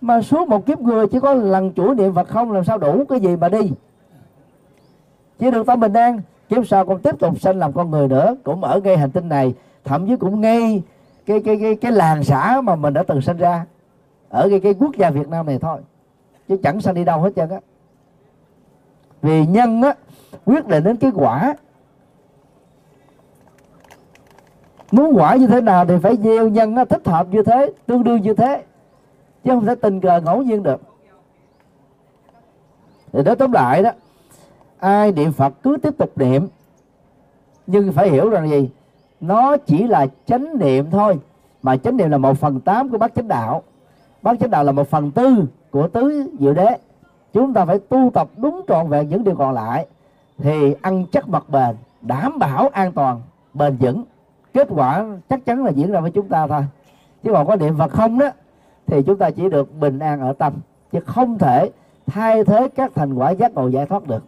[0.00, 3.04] Mà suốt một kiếp người chỉ có lần chủ niệm phật không, làm sao đủ
[3.08, 3.72] cái gì mà đi.
[5.38, 8.36] Chỉ được tâm bình an, kiếp sau còn tiếp tục sinh làm con người nữa.
[8.44, 9.54] Cũng ở ngay hành tinh này,
[9.84, 10.82] thậm chí cũng ngay
[11.26, 13.66] cái cái cái cái làng xã mà mình đã từng sinh ra
[14.28, 15.80] ở cái cái quốc gia Việt Nam này thôi.
[16.48, 17.60] Chứ chẳng sang đi đâu hết trơn á.
[19.22, 19.94] Vì nhân á
[20.44, 21.54] quyết định đến cái quả.
[24.90, 28.04] Muốn quả như thế nào thì phải gieo nhân á, thích hợp như thế tương
[28.04, 28.64] đương như thế.
[29.44, 30.80] Chứ không thể tình cờ ngẫu nhiên được.
[33.12, 33.90] Thì đó tóm lại đó
[34.78, 36.48] ai niệm phật cứ tiếp tục niệm.
[37.66, 38.70] Nhưng phải hiểu rằng gì?
[39.22, 41.18] Nó chỉ là chánh niệm thôi.
[41.62, 43.62] Mà chánh niệm là một phần tám của bát chánh đạo.
[44.22, 46.78] Bát chánh đạo là một phần tư của tứ diệu đế.
[47.32, 49.86] Chúng ta phải tu tập đúng trọn vẹn những điều còn lại
[50.38, 53.20] thì ăn chắc mặt bền đảm bảo an toàn
[53.54, 54.04] bền vững.
[54.54, 56.62] Kết quả chắc chắn là diễn ra với chúng ta thôi.
[57.24, 58.30] Chứ còn có niệm phật không đó
[58.86, 60.52] thì chúng ta chỉ được bình an ở tâm.
[60.92, 61.70] Chứ không thể
[62.06, 64.24] thay thế các thành quả giác ngộ giải thoát được.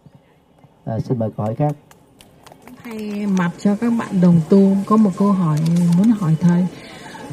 [0.85, 1.73] À, xin mời câu hỏi khác
[2.85, 4.77] thay mặt cho các bạn đồng tu.
[4.87, 5.59] Có một câu hỏi
[5.99, 6.67] muốn hỏi thầy.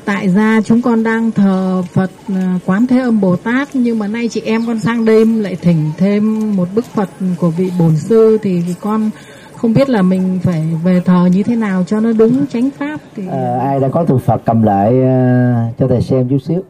[0.05, 4.07] Tại gia chúng con đang thờ Phật à, Quán Thế Âm Bồ Tát nhưng mà
[4.07, 7.97] nay chị em con sang đêm lại thỉnh thêm một bức Phật của vị bổn
[7.97, 9.09] sư thì con
[9.55, 12.99] không biết là mình phải về thờ như thế nào cho nó đúng chánh pháp
[13.15, 16.63] thì à, ai đã có tượng Phật cầm lại uh, cho thầy xem chút xíu.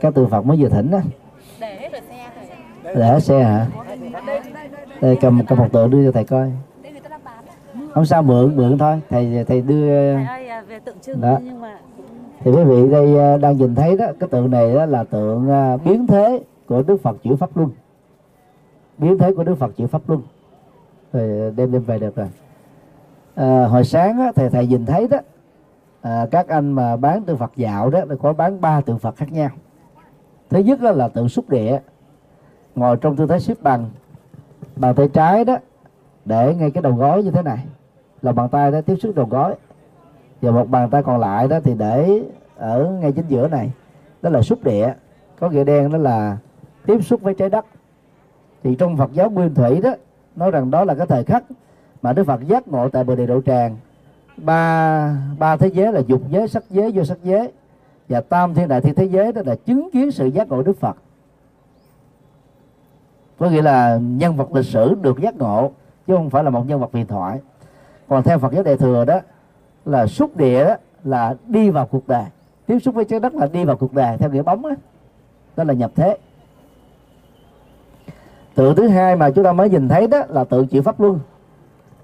[0.00, 1.00] Các tượng Phật mới vừa thỉnh đó
[2.94, 3.66] để xe hả?
[5.00, 6.50] Đây cầm cầm một tượng đưa cho thầy coi
[7.98, 9.00] không sao mượn mượn thôi.
[9.08, 10.14] Thầy thầy đưa
[11.20, 11.38] đó.
[12.40, 15.50] thì quý vị đây à, đang nhìn thấy đó cái tượng này đó là tượng
[15.50, 17.70] à, biến thế của đức phật chữ pháp luân.
[18.98, 20.22] Biến thế của đức phật chữ pháp luân.
[21.12, 22.26] Rồi đem đem về được rồi.
[23.34, 25.18] À, hồi sáng á, thầy thầy nhìn thấy đó
[26.00, 29.32] à, các anh mà bán tượng phật dạo đó có bán ba tượng phật khác
[29.32, 29.50] nhau.
[30.50, 31.80] Thứ nhất đó là tượng xúc địa.
[32.74, 33.90] Ngồi trong tư thế xếp bằng
[34.76, 35.56] bàn tay trái đó
[36.24, 37.66] để ngay cái đầu gối như thế này
[38.22, 39.54] là bàn tay đó tiếp xúc đầu gối
[40.42, 42.22] và một bàn tay còn lại đó thì để
[42.56, 43.70] ở ngay chính giữa này.
[44.22, 44.94] Đó là xúc địa.
[45.40, 46.36] Có nghĩa đen đó là
[46.86, 47.66] tiếp xúc với trái đất.
[48.62, 49.94] Thì trong Phật giáo nguyên thủy đó,
[50.36, 51.44] nói rằng đó là cái thời khắc
[52.02, 53.76] mà Đức Phật giác ngộ tại bờ Đề độ tràng.
[54.36, 57.52] Ba ba thế giới là dục giới, sắc giới, vô sắc giới.
[58.08, 60.80] Và tam thiên đại thiên thế giới đó là chứng kiến sự giác ngộ Đức
[60.80, 60.96] Phật.
[63.38, 65.70] Có nghĩa là nhân vật lịch sử được giác ngộ,
[66.06, 67.40] chứ không phải là một nhân vật huyền thoại
[68.08, 69.20] còn theo Phật giáo đại thừa đó
[69.84, 72.24] là xúc địa đó là đi vào cuộc đời.
[72.66, 74.70] Tiếp xúc với trái đất là đi vào cuộc đời theo nghĩa bóng đó,
[75.56, 76.18] đó là nhập thế.
[78.54, 81.20] Tượng thứ hai mà chúng ta mới nhìn thấy đó là tượng chịu pháp luân.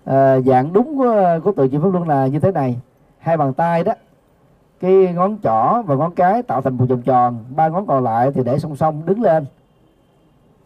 [0.05, 2.77] À, dạng đúng của, của tượng chịu pháp luân là như thế này.
[3.19, 3.93] Hai bàn tay đó
[4.81, 7.45] cái ngón trỏ và ngón cái tạo thành một vòng tròn.
[7.57, 9.47] Ba ngón còn lại thì để song song đứng lên.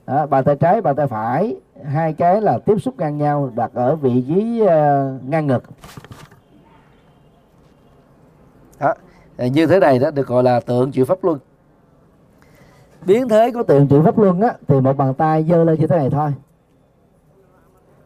[0.07, 3.71] Đó, bàn tay trái bàn tay phải hai cái là tiếp xúc ngang nhau đặt
[3.75, 4.69] ở vị trí uh,
[5.29, 5.65] ngang ngực
[8.81, 8.95] đó.
[9.39, 11.39] như thế này đó được gọi là tượng chịu pháp luân.
[13.07, 15.87] Biến thế của tượng chịu pháp luân á thì một bàn tay giơ lên như
[15.87, 16.35] thế này thôi.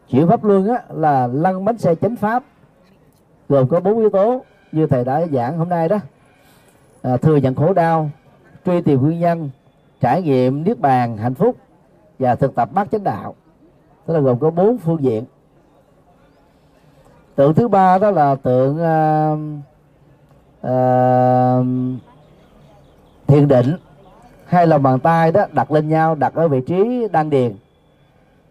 [0.09, 2.43] Chịu pháp luân á là lăn bánh xe chánh pháp
[3.49, 5.97] gồm có bốn yếu tố như thầy đã giảng hôm nay đó.
[7.01, 8.09] À, thừa nhận khổ đau
[8.65, 9.49] truy tìm nguyên nhân
[9.99, 11.55] trải nghiệm niết bàn hạnh phúc
[12.19, 13.35] và thực tập bát chánh đạo
[14.05, 15.25] tức là gồm có bốn phương diện.
[17.35, 19.39] Tượng thứ ba đó là tượng uh,
[20.67, 21.65] uh,
[23.27, 23.75] thiền định
[24.45, 27.55] hai lòng bàn tay đó đặt lên nhau đặt ở vị trí đan điền.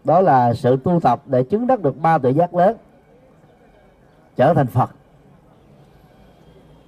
[0.03, 2.77] Đó là sự tu tập để chứng đắc được ba tự giác lớn
[4.35, 4.89] trở thành phật.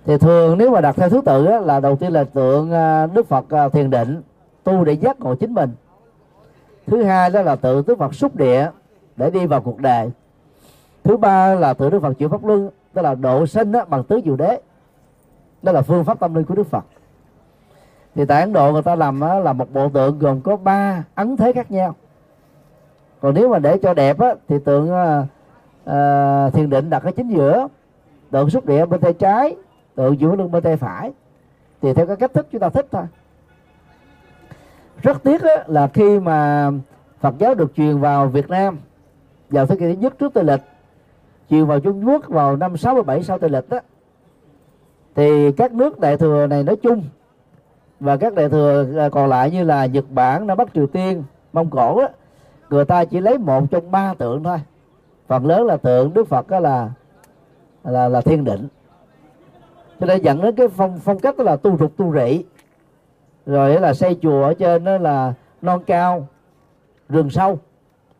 [0.05, 3.07] Thì thường nếu mà đặt theo thứ tự á, là đầu tiên là tượng à,
[3.07, 4.21] đức phật thiền định
[4.63, 5.71] tu để giác ngộ chính mình
[6.87, 8.69] thứ hai đó là tự đức phật xúc địa
[9.15, 10.11] để đi vào cuộc đời.
[11.03, 14.03] Thứ ba là tự đức phật chịu pháp luân tức là độ sinh đó, bằng
[14.03, 14.61] tứ diệu đế.
[15.63, 16.85] Đó là phương pháp tâm linh của đức phật.
[18.15, 21.03] Thì tại ấn độ người ta làm đó, là một bộ tượng gồm có ba
[21.15, 21.95] ấn thế khác nhau.
[23.21, 27.27] Còn nếu mà để cho đẹp á, thì tượng uh, thiền định đặt ở chính
[27.27, 27.67] giữa
[28.31, 29.55] tượng xúc địa bên tay trái
[29.95, 31.13] tượng giữa lưng bên tay phải.
[31.81, 33.03] Thì theo cái cách thức chúng ta thích thôi
[35.01, 36.71] rất tiếc á, là khi mà
[37.19, 38.77] Phật giáo được truyền vào Việt Nam
[39.49, 40.61] vào thế kỷ thứ nhất trước Tây lịch
[41.49, 43.79] truyền vào Trung Quốc vào năm 67 sau Tây lịch đó
[45.15, 47.03] thì các nước đại thừa này nói chung
[47.99, 51.23] và các đại thừa à, còn lại như là Nhật Bản, Nam Bắc Triều Tiên,
[51.53, 52.07] Mông Cổ đó,
[52.69, 54.57] người ta chỉ lấy một trong ba tượng thôi.
[55.27, 56.89] Phần lớn là tượng Đức Phật đó là
[57.83, 58.67] là là thiên định.
[59.99, 62.43] Cho nên dẫn đến cái phong phong cách đó là tu rục tu rỉ
[63.45, 66.27] rồi là xây chùa ở trên đó là non cao,
[67.09, 67.59] rừng sâu.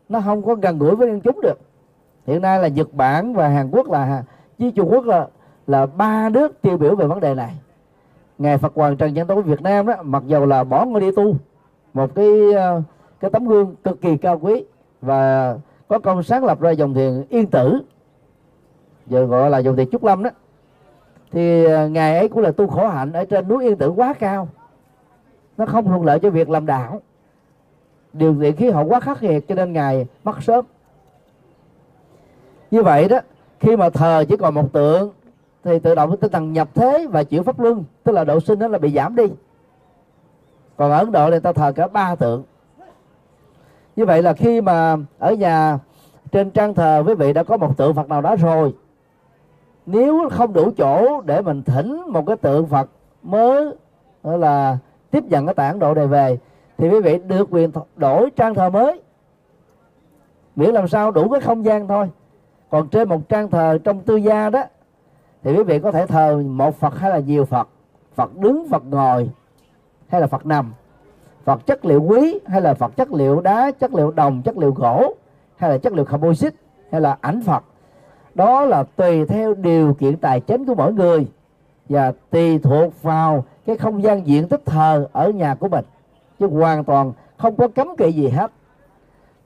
[0.08, 1.58] Nó không có gần gũi với nhân chúng được.
[2.26, 4.24] Hiện nay là Nhật Bản và Hàn Quốc là
[4.58, 5.26] với Trung Quốc là
[5.66, 7.54] là ba nước tiêu biểu về vấn đề này.
[8.38, 11.10] Ngài Phật Hoàng Trần Nhân Tông Việt Nam đó, mặc dầu là bỏ ngôi đi
[11.16, 11.36] tu,
[11.94, 12.82] một cái ờ,
[13.20, 14.64] cái tấm gương cực kỳ cao quý
[15.00, 15.54] và
[15.88, 17.80] có công sáng lập ra dòng thiền yên tử,
[19.06, 20.30] giờ gọi là dòng thiền trúc lâm đó,
[21.32, 24.14] thì ờ, ngài ấy cũng là tu khổ hạnh ở trên núi yên tử quá
[24.18, 24.48] cao
[25.58, 27.00] nó không thuận lợi cho việc làm đạo.
[28.12, 30.64] Điều kiện khí hậu quá khắc nghiệt cho nên ngài mất sớm.
[32.70, 33.18] Như vậy đó,
[33.60, 35.12] khi mà thờ chỉ còn một tượng,
[35.64, 38.58] thì tự động tinh thần nhập thế và chịu pháp luân, tức là độ sinh
[38.58, 39.24] đó là bị giảm đi.
[40.76, 42.44] Còn ở ấn độ thì ta thờ cả ba tượng.
[43.96, 45.78] Như vậy là khi mà ở nhà,
[46.32, 48.74] trên trang thờ quý vị đã có một tượng phật nào đó rồi,
[49.86, 52.90] nếu không đủ chỗ để mình thỉnh một cái tượng phật
[53.22, 53.74] mới
[54.22, 54.78] là
[55.10, 56.38] tiếp nhận cái tảng độ này về,
[56.78, 59.02] thì quý vị được quyền đổi trang thờ mới.
[60.56, 62.10] Miễn làm sao đủ cái không gian thôi.
[62.70, 64.62] Còn trên một trang thờ trong tư gia đó,
[65.42, 67.68] thì quý vị có thể thờ một phật hay là nhiều phật.
[68.14, 69.30] Phật đứng, phật ngồi,
[70.08, 70.72] hay là phật nằm.
[71.44, 74.72] Phật chất liệu quý, hay là phật chất liệu đá, chất liệu đồng, chất liệu
[74.72, 75.14] gỗ,
[75.56, 76.56] hay là chất liệu composite
[76.90, 77.64] hay là ảnh phật.
[78.34, 81.26] Đó là tùy theo điều kiện tài chính của mỗi người
[81.88, 85.84] và tùy thuộc vào cái không gian diện tích thờ ở nhà của mình.
[86.38, 88.50] Chứ hoàn toàn không có cấm kỵ gì hết.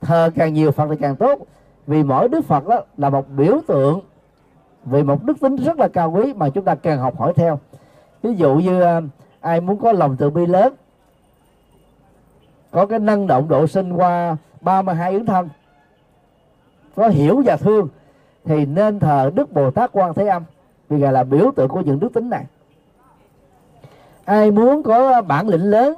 [0.00, 1.38] Thờ càng nhiều phật thì càng tốt.
[1.87, 4.00] Vì mỗi đức phật đó là một biểu tượng
[4.85, 7.59] về một đức tính rất là cao quý mà chúng ta càng học hỏi theo.
[8.22, 9.00] Ví dụ như à,
[9.40, 10.74] ai muốn có lòng từ bi lớn,
[12.70, 15.48] có cái năng động độ sinh qua 32 ứng thân
[16.96, 17.88] có hiểu và thương,
[18.44, 20.42] thì nên thờ đức bồ tát quan thế âm
[20.90, 22.44] vì ngài là biểu tượng của những đức tính này.
[24.24, 25.94] Ai muốn có bản lĩnh lớn,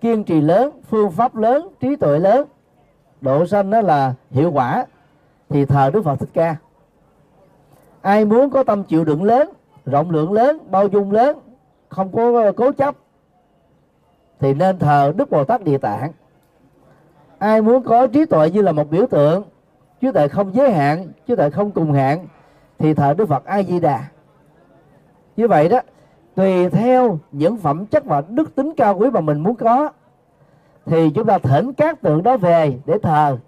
[0.00, 2.48] kiên trì lớn, phương pháp lớn, trí tuệ lớn,
[3.20, 4.86] độ sanh đó là hiệu quả,
[5.48, 6.56] thì thờ đức phật thích ca.
[8.02, 9.50] Ai muốn có tâm chịu đựng lớn,
[9.86, 11.38] rộng lượng lớn, bao dung lớn,
[11.88, 12.94] không có cố chấp,
[14.40, 16.12] thì nên thờ đức bồ tát địa tạng.
[17.38, 19.44] Ai muốn có trí tuệ như là một biểu tượng,
[20.00, 22.26] trí tuệ không giới hạn, trí tuệ không cùng hạn,
[22.78, 24.04] thì thờ đức phật a di đà
[25.36, 25.80] như vậy đó
[26.34, 29.90] tùy theo những phẩm chất và đức tính cao quý mà mình muốn có
[30.86, 33.38] thì chúng ta thỉnh các tượng đó về để thờ.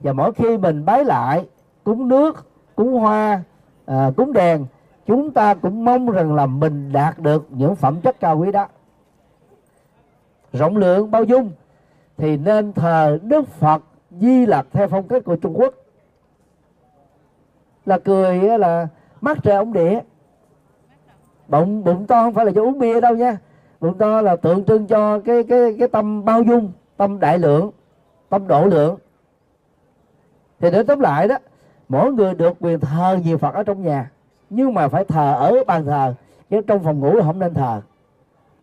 [0.00, 1.46] Và mỗi khi mình bái lại
[1.84, 3.42] cúng nước cúng hoa
[3.86, 4.66] à, cúng đèn
[5.06, 8.66] chúng ta cũng mong rằng là mình đạt được những phẩm chất cao quý đó.
[10.52, 11.50] Rộng lượng bao dung
[12.16, 15.74] thì nên thờ đức phật di lặc theo phong cách của trung quốc.
[17.86, 18.88] Là cười là
[19.20, 20.00] mắt trời ống địa
[21.48, 23.38] bụng bụng to không phải là cho uống bia đâu nha.
[23.80, 27.70] Bụng to là tượng trưng cho cái cái cái tâm bao dung, tâm đại lượng,
[28.28, 28.96] tâm độ lượng.
[30.60, 31.36] Thì để tóm lại đó,
[31.88, 34.10] mỗi người được quyền thờ nhiều phật ở trong nhà,
[34.50, 36.14] nhưng mà phải thờ ở bàn thờ,
[36.50, 37.80] chứ trong phòng ngủ là không nên thờ.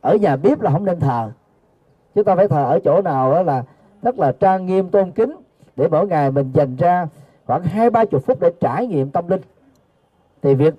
[0.02, 1.32] Ở nhà bếp là không nên thờ.
[2.16, 3.64] Chúng ta phải thờ ở chỗ nào đó là,
[4.02, 5.36] rất là trang nghiêm, tôn kính,
[5.76, 7.08] để mỗi ngày mình dành ra
[7.46, 9.42] khoảng hai ba chục phút để trải nghiệm tâm linh.
[10.42, 10.74] Thì việc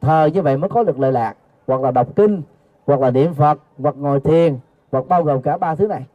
[0.00, 1.34] thờ như vậy mới có được lợi lạc,
[1.66, 2.42] hoặc là đọc kinh,
[2.86, 4.58] hoặc là niệm phật, hoặc ngồi thiền,
[4.92, 6.06] hoặc bao gồm cả ba thứ này.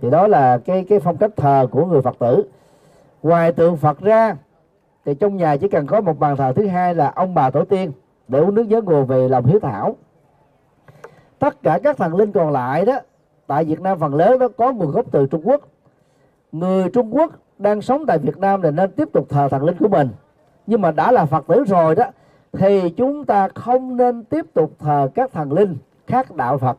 [0.00, 2.42] Thì đó là cái cái phong cách thờ của người phật tử.
[3.22, 4.36] Ngoài tượng phật ra,
[5.04, 7.64] thì trong nhà chỉ cần có một bàn thờ thứ hai là ông bà tổ
[7.64, 7.92] tiên
[8.28, 9.96] để uống nước nhớ nguồn về lòng hiếu thảo.
[11.38, 12.98] Tất cả các thần linh còn lại đó,
[13.46, 15.60] tại Việt Nam phần lớn nó có nguồn gốc từ Trung Quốc.
[16.52, 19.76] Người Trung Quốc đang sống tại Việt Nam thì nên tiếp tục thờ thần linh
[19.78, 20.08] của mình.
[20.66, 22.04] Nhưng mà đã là Phật tử rồi đó
[22.52, 25.76] thì chúng ta không nên tiếp tục thờ các thần linh
[26.06, 26.78] khác đạo Phật.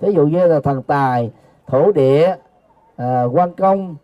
[0.00, 1.32] Ví dụ như là thần tài
[1.66, 2.36] thổ địa
[2.96, 3.96] à, quan công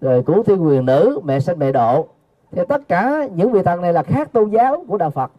[0.00, 2.06] rồi cứu thiên quyền nữ mẹ sinh mẹ độ.
[2.50, 5.30] Thì tất cả những vị thần này là khác tôn giáo của đạo Phật.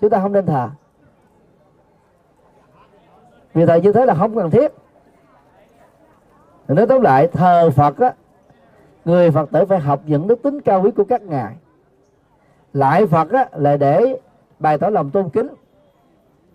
[0.00, 0.68] Chúng ta không nên thờ.
[3.54, 4.72] Vì thờ như thế là không cần thiết.
[6.68, 8.14] Nói tóm lại thờ Phật á
[9.04, 11.54] người Phật tử phải học những đức tính cao quý của các ngài
[12.72, 14.16] lại Phật á, là để
[14.58, 15.48] bày tỏ lòng tôn kính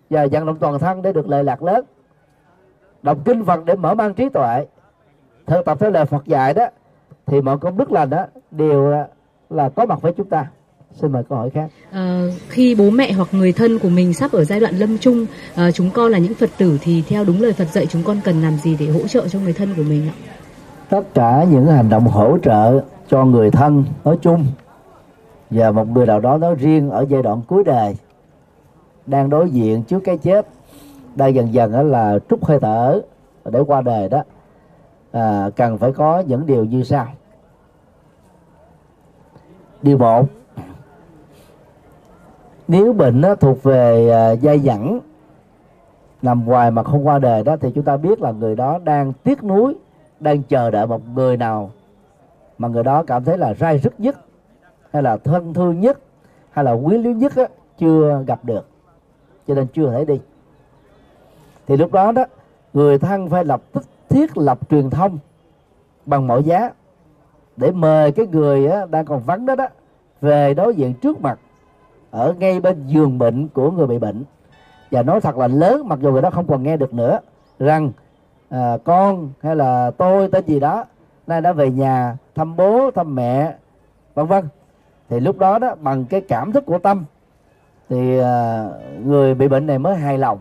[0.09, 1.86] và vận động toàn thân để được lợi lạc lớn.
[3.03, 4.66] Đọc kinh Phật để mở mang trí tuệ.
[5.45, 6.66] Thực tập theo lời Phật dạy đó
[7.26, 8.93] thì mọi công đức lành đó đều
[9.49, 10.47] là có mặt với chúng ta.
[10.93, 11.68] Xin mời câu hỏi khác.
[11.91, 15.26] À, khi bố mẹ hoặc người thân của mình sắp ở giai đoạn lâm chung
[15.55, 18.18] à, chúng con là những phật tử thì theo đúng lời phật dạy chúng con
[18.24, 20.14] cần làm gì để hỗ trợ cho người thân của mình ạ?
[20.89, 24.45] Tất cả những hành động hỗ trợ cho người thân nói chung
[25.54, 27.97] và một người nào đó nói riêng ở giai đoạn cuối đời
[29.06, 30.47] đang đối diện trước cái chết
[31.16, 33.01] đang dần dần là trút hơi thở
[33.45, 34.24] để qua đời đó
[35.12, 37.08] à, cần phải có những điều như sau.
[39.82, 40.26] Điều một
[42.68, 44.99] nếu bệnh đó thuộc về à, dai dẳng
[46.22, 49.14] nằm hoài mà không qua đời đó thì chúng ta biết là người đó đang
[49.14, 49.76] tiếc nuối
[50.20, 51.72] đang chờ đợi một người nào
[52.58, 54.16] mà người đó cảm thấy là rai rứt nhất
[54.94, 56.00] hay là thân thương nhất
[56.52, 57.44] hay là quý lý nhất á,
[57.78, 58.68] chưa gặp được.
[59.48, 60.20] Cho nên chưa thể đi.
[61.68, 62.26] Thì lúc đó đó
[62.74, 65.18] người thân phải lập tức thiết lập truyền thông
[66.06, 66.72] bằng mọi giá
[67.58, 69.68] để mời cái người á, đang còn vắng đó đó
[70.22, 71.39] về đối diện trước mặt
[72.12, 74.24] ở ngay bên giường bệnh của người bị bệnh.
[74.91, 77.20] Và nói thật là lớn mặc dù người đó không còn nghe được nữa
[77.60, 77.91] rằng
[78.50, 80.86] à, con hay là tôi tên gì đó
[81.28, 83.56] nay đã về nhà thăm bố thăm mẹ
[84.14, 84.44] vân vân
[85.14, 87.05] thì lúc đó đó bằng cái cảm thức của tâm
[87.89, 88.66] thì à,
[89.05, 90.39] người bị bệnh này mới hài lòng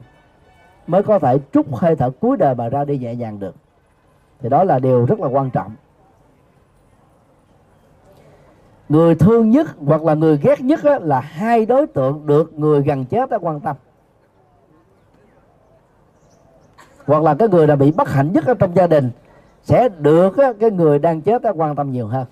[0.87, 3.55] mới có thể trút hơi thở cuối đời mà ra đi nhẹ nhàng được.
[4.41, 5.73] Thì đó là điều rất là quan trọng.
[8.89, 12.83] Người thương nhất hoặc là người ghét nhất á, là hai đối tượng được người
[12.83, 13.77] gần chết đã quan tâm.
[17.07, 19.11] Hoặc là cái người đã bị bất hạnh nhất ở trong gia đình
[19.62, 22.27] sẽ được á, cái người đang chết đã quan tâm nhiều hơn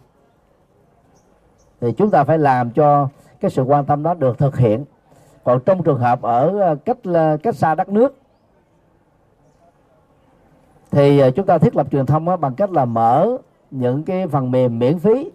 [1.81, 3.09] thì chúng ta phải làm cho
[3.41, 4.85] cái sự quan tâm đó được thực hiện
[5.45, 8.17] còn trong trường hợp ở ờ, cách ờ, cách xa đất nước
[10.91, 13.37] thì ờ, chúng ta thiết lập truyền thông bằng cách là mở
[13.71, 15.31] những cái phần mềm miễn phí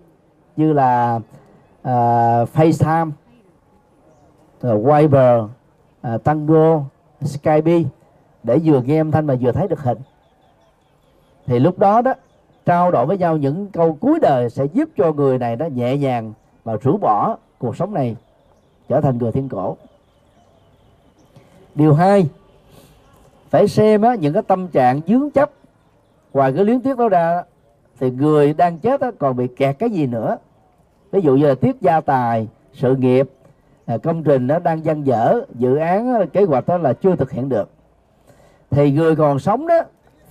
[0.55, 1.19] như là
[1.81, 3.11] uh, FaceTime,
[4.67, 5.43] uh, Viber,
[6.07, 6.81] uh, Tango,
[7.21, 7.83] Skype
[8.43, 9.97] để vừa nghe âm thanh mà vừa thấy được hình.
[11.45, 12.13] Thì lúc đó đó
[12.65, 15.97] trao đổi với nhau những câu cuối đời sẽ giúp cho người này nó nhẹ
[15.97, 18.15] nhàng và rũ bỏ cuộc sống này
[18.89, 19.77] trở thành người thiên cổ.
[21.75, 22.29] Điều hai
[23.49, 25.51] phải xem á, những cái tâm trạng dướng chấp.
[26.33, 27.43] Ngoài cái luyến tiếc đó ra
[27.99, 30.37] thì người đang chết đó, còn bị kẹt cái gì nữa?
[31.11, 33.29] Ví dụ như là tiếc gia tài sự nghiệp
[33.85, 37.31] à, công trình nó đang dang dở dự án kế hoạch đó là chưa thực
[37.31, 37.69] hiện được.
[38.69, 39.81] Thì người còn sống đó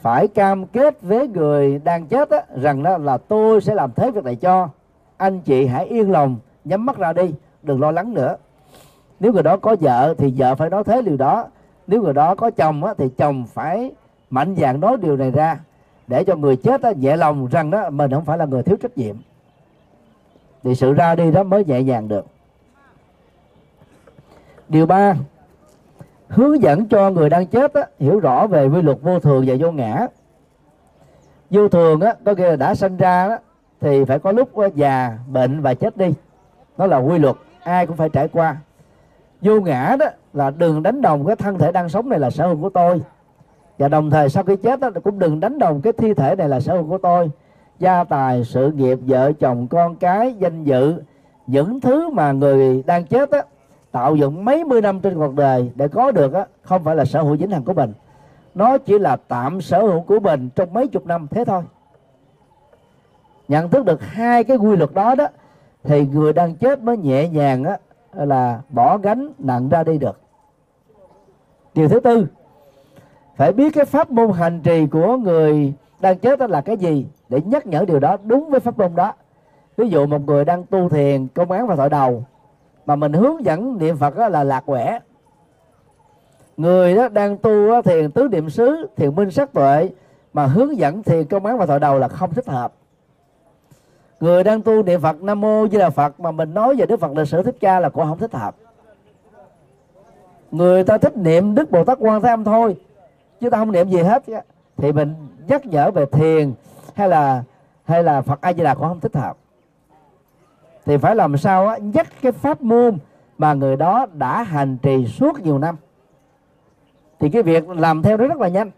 [0.05, 4.11] phải cam kết với người đang chết đó, rằng đó là tôi sẽ làm thế
[4.11, 4.69] việc này cho.
[5.17, 8.37] Anh chị hãy yên lòng nhắm mắt ra đi đừng lo lắng nữa.
[9.21, 11.47] Nếu người đó có vợ thì vợ phải nói thế điều đó.
[11.87, 13.93] Nếu người đó có chồng á, thì chồng phải
[14.31, 15.61] mạnh dạn nói điều này ra
[16.07, 18.77] để cho người chết đó, nhẹ lòng rằng đó mình không phải là người thiếu
[18.83, 19.17] trách nhiệm.
[20.63, 22.27] Thì sự ra đi đó mới nhẹ nhàng được.
[24.69, 25.15] Điều ba
[26.35, 29.55] hướng dẫn cho người đang chết á, hiểu rõ về quy luật vô thường và
[29.59, 30.07] vô ngã.
[31.51, 33.37] Vô thường á, có nghĩa là đã sinh ra đó,
[33.81, 36.15] thì phải có lúc già bệnh và chết đi.
[36.77, 38.57] Đó là quy luật ai cũng phải trải qua.
[39.41, 42.47] Vô ngã đó là đừng đánh đồng cái thân thể đang sống này là sở
[42.47, 43.01] hữu của tôi.
[43.79, 46.49] Và đồng thời sau khi chết đó cũng đừng đánh đồng cái thi thể này
[46.49, 47.31] là sở hữu của tôi.
[47.79, 50.95] Gia tài sự nghiệp vợ chồng con cái danh dự
[51.47, 53.41] những thứ mà người đang chết đó,
[53.95, 57.05] tạo dựng mấy mươi năm trên cuộc đời để có được á, không phải là
[57.05, 57.93] sở hữu vĩnh hằng của mình.
[58.55, 61.63] Nó chỉ là tạm sở hữu của mình trong mấy chục năm thế thôi.
[63.49, 65.27] Nhận thức được hai cái quy luật đó đó,
[65.83, 67.79] thì người đang chết mới nhẹ nhàng á,
[68.13, 70.21] là bỏ gánh nặng ra đi được.
[71.75, 72.27] Điều thứ tư,
[73.37, 77.07] phải biết cái pháp môn hành trì của người đang chết đó là cái gì
[77.29, 79.13] để nhắc nhở điều đó đúng với pháp môn đó.
[79.77, 82.25] Ví dụ một người đang tu thiền, công án và tội đầu
[82.87, 85.01] mà mình hướng dẫn niệm phật đó là lạc quẻ.
[86.57, 89.91] Người đó đang tu thiền tứ niệm xứ, thiền minh sắc tuệ,
[90.33, 92.73] mà hướng dẫn thiền công án và thọ đầu là không thích hợp.
[94.21, 97.01] Người đang tu niệm phật, nam mô di đà phật, mà mình nói về đức
[97.01, 98.57] phật lịch sử thích ca là cũng không thích hợp.
[100.51, 102.77] Người ta thích niệm đức bồ tát quan thế âm thôi,
[103.41, 104.23] chứ ta không niệm gì hết
[104.77, 105.15] thì mình
[105.49, 106.53] nhắc nhở về thiền
[106.95, 107.43] hay là
[107.85, 109.37] hay là phật a di đà cũng không thích hợp
[110.85, 112.99] thì phải làm sao á dắt cái pháp môn
[113.39, 115.77] mà người đó đã hành trì suốt nhiều năm.
[117.19, 118.71] Thì cái việc làm theo đó rất là nhanh.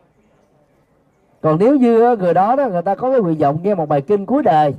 [1.41, 4.01] Còn nếu như người đó đó người ta có cái nguyện vọng nghe một bài
[4.01, 4.75] kinh cuối đời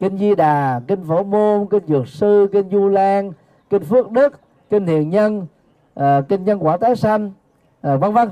[0.00, 3.32] kinh di đà kinh phổ môn kinh dược sư kinh du lan
[3.70, 4.40] kinh phước đức
[4.70, 5.46] kinh hiền nhân
[5.94, 7.30] à, kinh nhân quả tái sanh
[7.80, 8.28] à, vân vân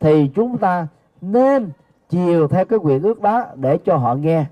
[0.00, 0.86] thì chúng ta
[1.20, 1.70] nên
[2.08, 4.44] chiều theo cái nguyện ước đó để cho họ nghe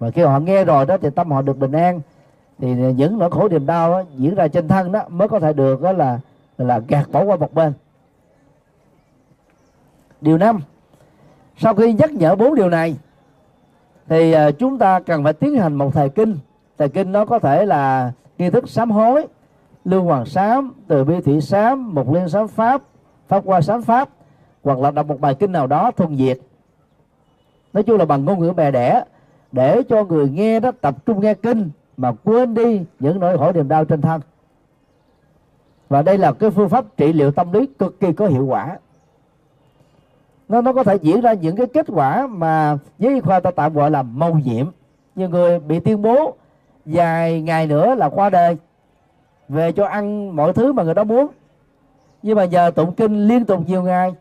[0.00, 2.00] và khi họ nghe rồi đó thì tâm họ được bình an.
[2.58, 5.52] Thì những nỗi khổ niềm đau đó, diễn ra trên thân đó mới có thể
[5.52, 6.20] được đó là
[6.58, 7.72] là gạt bỏ qua một bên.
[10.20, 10.60] Điều năm
[11.58, 12.96] sau khi nhắc nhở bốn điều này
[14.08, 16.38] thì à, chúng ta cần phải tiến hành một thời kinh.
[16.78, 19.26] Thời kinh nó có thể là nghi thức sám hối
[19.84, 22.82] lưu hoàng sám từ bi thị sám một liên sám pháp
[23.28, 24.08] pháp qua sám pháp
[24.64, 26.38] hoặc là đọc một bài kinh nào đó thuần diệt.
[27.72, 29.02] Nói chung là bằng ngôn ngữ bè đẻ
[29.52, 33.52] để cho người nghe đó tập trung nghe kinh mà quên đi những nỗi khổ
[33.52, 34.20] niềm đau trên thân.
[35.88, 38.78] Và đây là cái phương pháp trị liệu tâm lý cực kỳ có hiệu quả.
[40.48, 43.50] Nó nó có thể diễn ra những cái kết quả mà với y khoa ta
[43.50, 44.66] tạm gọi là mâu nhiễm
[45.14, 46.34] như người bị tuyên bố
[46.84, 48.56] vài ngày nữa là qua đời,
[49.48, 51.26] về cho ăn mọi thứ mà người đó muốn.
[52.22, 54.14] Nhưng mà giờ tụng kinh liên tục nhiều ngày,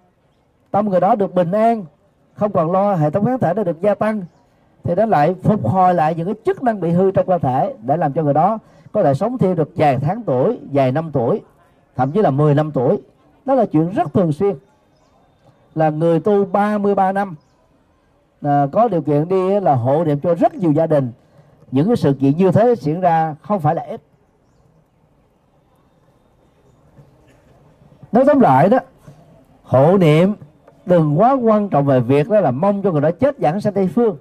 [0.71, 1.85] tâm người đó được bình an,
[2.33, 4.21] không còn lo hệ thống kháng thể nó được gia tăng
[4.89, 7.73] thì nó lại phục hồi lại những cái chức năng bị hư trong cơ thể
[7.83, 8.59] để làm cho người đó
[8.91, 11.41] có thể sống thêm được vài tháng tuổi vài năm tuổi
[11.95, 13.01] thậm chí là 10 năm tuổi.
[13.45, 14.55] Đó là chuyện rất thường xuyên.
[15.75, 17.35] Là người tu 33 năm
[18.41, 21.11] à, có điều kiện đi là hộ niệm cho rất nhiều gia đình.
[21.71, 24.01] Những cái sự kiện như thế diễn ra không phải là ít.
[28.11, 28.79] Nói tóm lại đó
[29.63, 30.33] hộ niệm
[30.85, 33.73] đừng quá quan trọng về việc đó là mong cho người đó chết giảng sanh
[33.73, 34.17] tây phương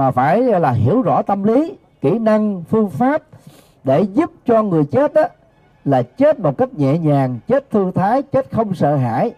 [0.00, 3.22] mà phải là hiểu rõ tâm lý, kỹ năng, phương pháp
[3.84, 5.22] để giúp cho người chết đó
[5.84, 9.34] là chết một cách nhẹ nhàng, chết thư thái, chết không sợ hãi.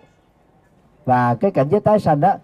[1.05, 2.35] Và cái cảnh giới tái sanh đó,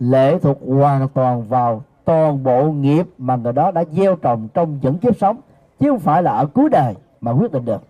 [0.00, 4.78] lệ thuộc hoàn toàn vào toàn bộ nghiệp mà người đó đã gieo trồng trong
[4.82, 5.36] những kiếp sống,
[5.80, 7.82] chứ không phải là ở cuối đời mà quyết định được.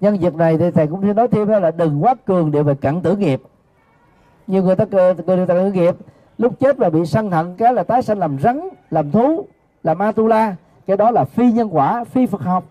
[0.00, 2.74] Nhân dịp này thì thầy cũng sẽ nói thêm là đừng quá cường điệu về
[2.74, 3.42] cận tử nghiệp.
[4.46, 5.94] Như người ta cường điệu cận tử nghiệp
[6.38, 8.60] lúc chết và bị sân hận, cái là tái sanh làm rắn,
[8.90, 9.46] làm thú
[9.82, 10.56] làm atula
[10.86, 12.64] cái đó là phi nhân quả, phi phật học.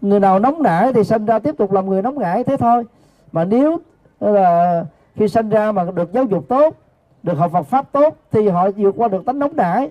[0.00, 2.84] Người nào nóng nảy thì sinh ra tiếp tục làm người nóng nảy, thế thôi.
[3.32, 3.78] Mà nếu
[4.20, 4.84] là
[5.16, 6.74] khi sinh ra mà được giáo dục tốt,
[7.22, 9.90] được học Phật pháp tốt, thì họ vượt qua được tánh nóng nảy.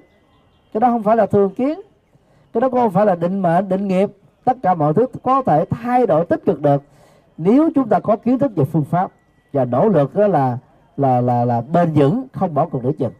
[0.74, 1.82] Cái đó không phải là thường kiến.
[2.54, 4.10] Cái đó không phải là định mệnh, định nghiệp.
[4.44, 6.84] Tất cả mọi thứ có thể thay đổi tích cực được.
[7.38, 9.12] Nếu chúng ta có kiến thức về phương pháp
[9.54, 10.58] và nỗ lực đó là
[10.98, 13.14] là là là bền vững không bỏ cuộc nửa chừng.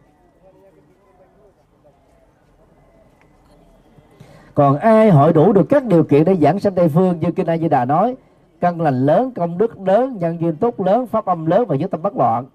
[4.54, 7.46] Còn ai hội đủ được các điều kiện để giảng sanh tây phương như kinh
[7.46, 8.16] a di đà nói
[8.60, 11.90] căn lành lớn công đức lớn nhân duyên tốt lớn pháp âm lớn và nhất
[11.90, 12.46] tâm bất loạn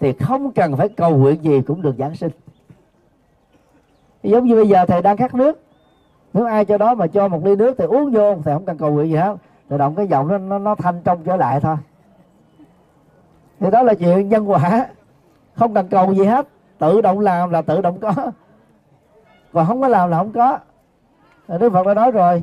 [0.00, 2.30] thì không cần phải cầu nguyện gì cũng được giảng sinh.
[4.22, 5.60] Giống như bây giờ thầy đang khát nước
[6.34, 8.78] nếu ai cho đó mà cho một ly nước thì uống vô thì không cần
[8.78, 9.36] cầu nguyện gì hết.
[9.68, 11.76] Tự động cái giọng nó, nó, nó thanh trong trở lại thôi
[13.62, 14.86] thì đó là chuyện nhân quả.
[15.54, 16.48] Không cần cầu gì hết.
[16.78, 18.12] Tự động làm là tự động có.
[19.52, 20.58] Còn không có làm là không có.
[21.48, 22.42] Đức phật đã nói rồi,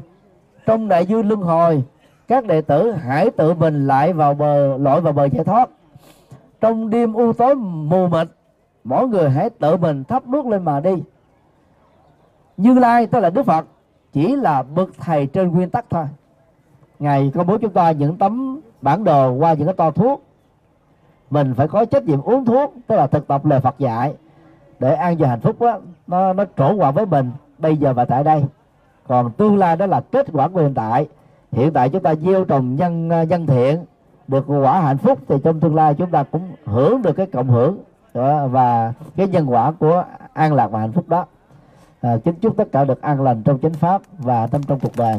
[0.66, 1.84] trong đại dương luân hồi,
[2.28, 5.70] các đệ tử hãy tự mình lại vào bờ, lội vào bờ giải thoát.
[6.62, 8.28] Trong đêm u tối mù mịt,
[8.84, 11.04] mỗi người hãy tự mình thắp đuốc lên mà đi.
[12.58, 13.66] Như lai tức là đức phật,
[14.14, 16.06] chỉ là bậc thầy trên nguyên tắc thôi.
[17.00, 20.24] Ngài công bố chúng ta những tấm bản đồ qua những cái to thuốc
[21.30, 24.14] mình phải có trách nhiệm uống thuốc tức là thực tập lời Phật dạy
[24.80, 28.06] để an và hạnh phúc đó, nó nó trổ quả với mình bây giờ và
[28.06, 28.44] tại đây.
[29.08, 31.08] Còn tương lai đó là kết quả của hiện tại.
[31.52, 33.86] Hiện tại chúng ta gieo trồng nhân à, nhân thiện
[34.28, 37.48] được quả hạnh phúc thì trong tương lai chúng ta cũng hưởng được cái cộng
[37.48, 37.78] hưởng
[38.14, 40.04] đó, và cái nhân quả của
[40.34, 41.26] an lạc và hạnh phúc đó.
[42.02, 44.96] À, kính chúc tất cả được an lành trong chánh pháp và tâm trong cuộc
[44.98, 45.16] đời.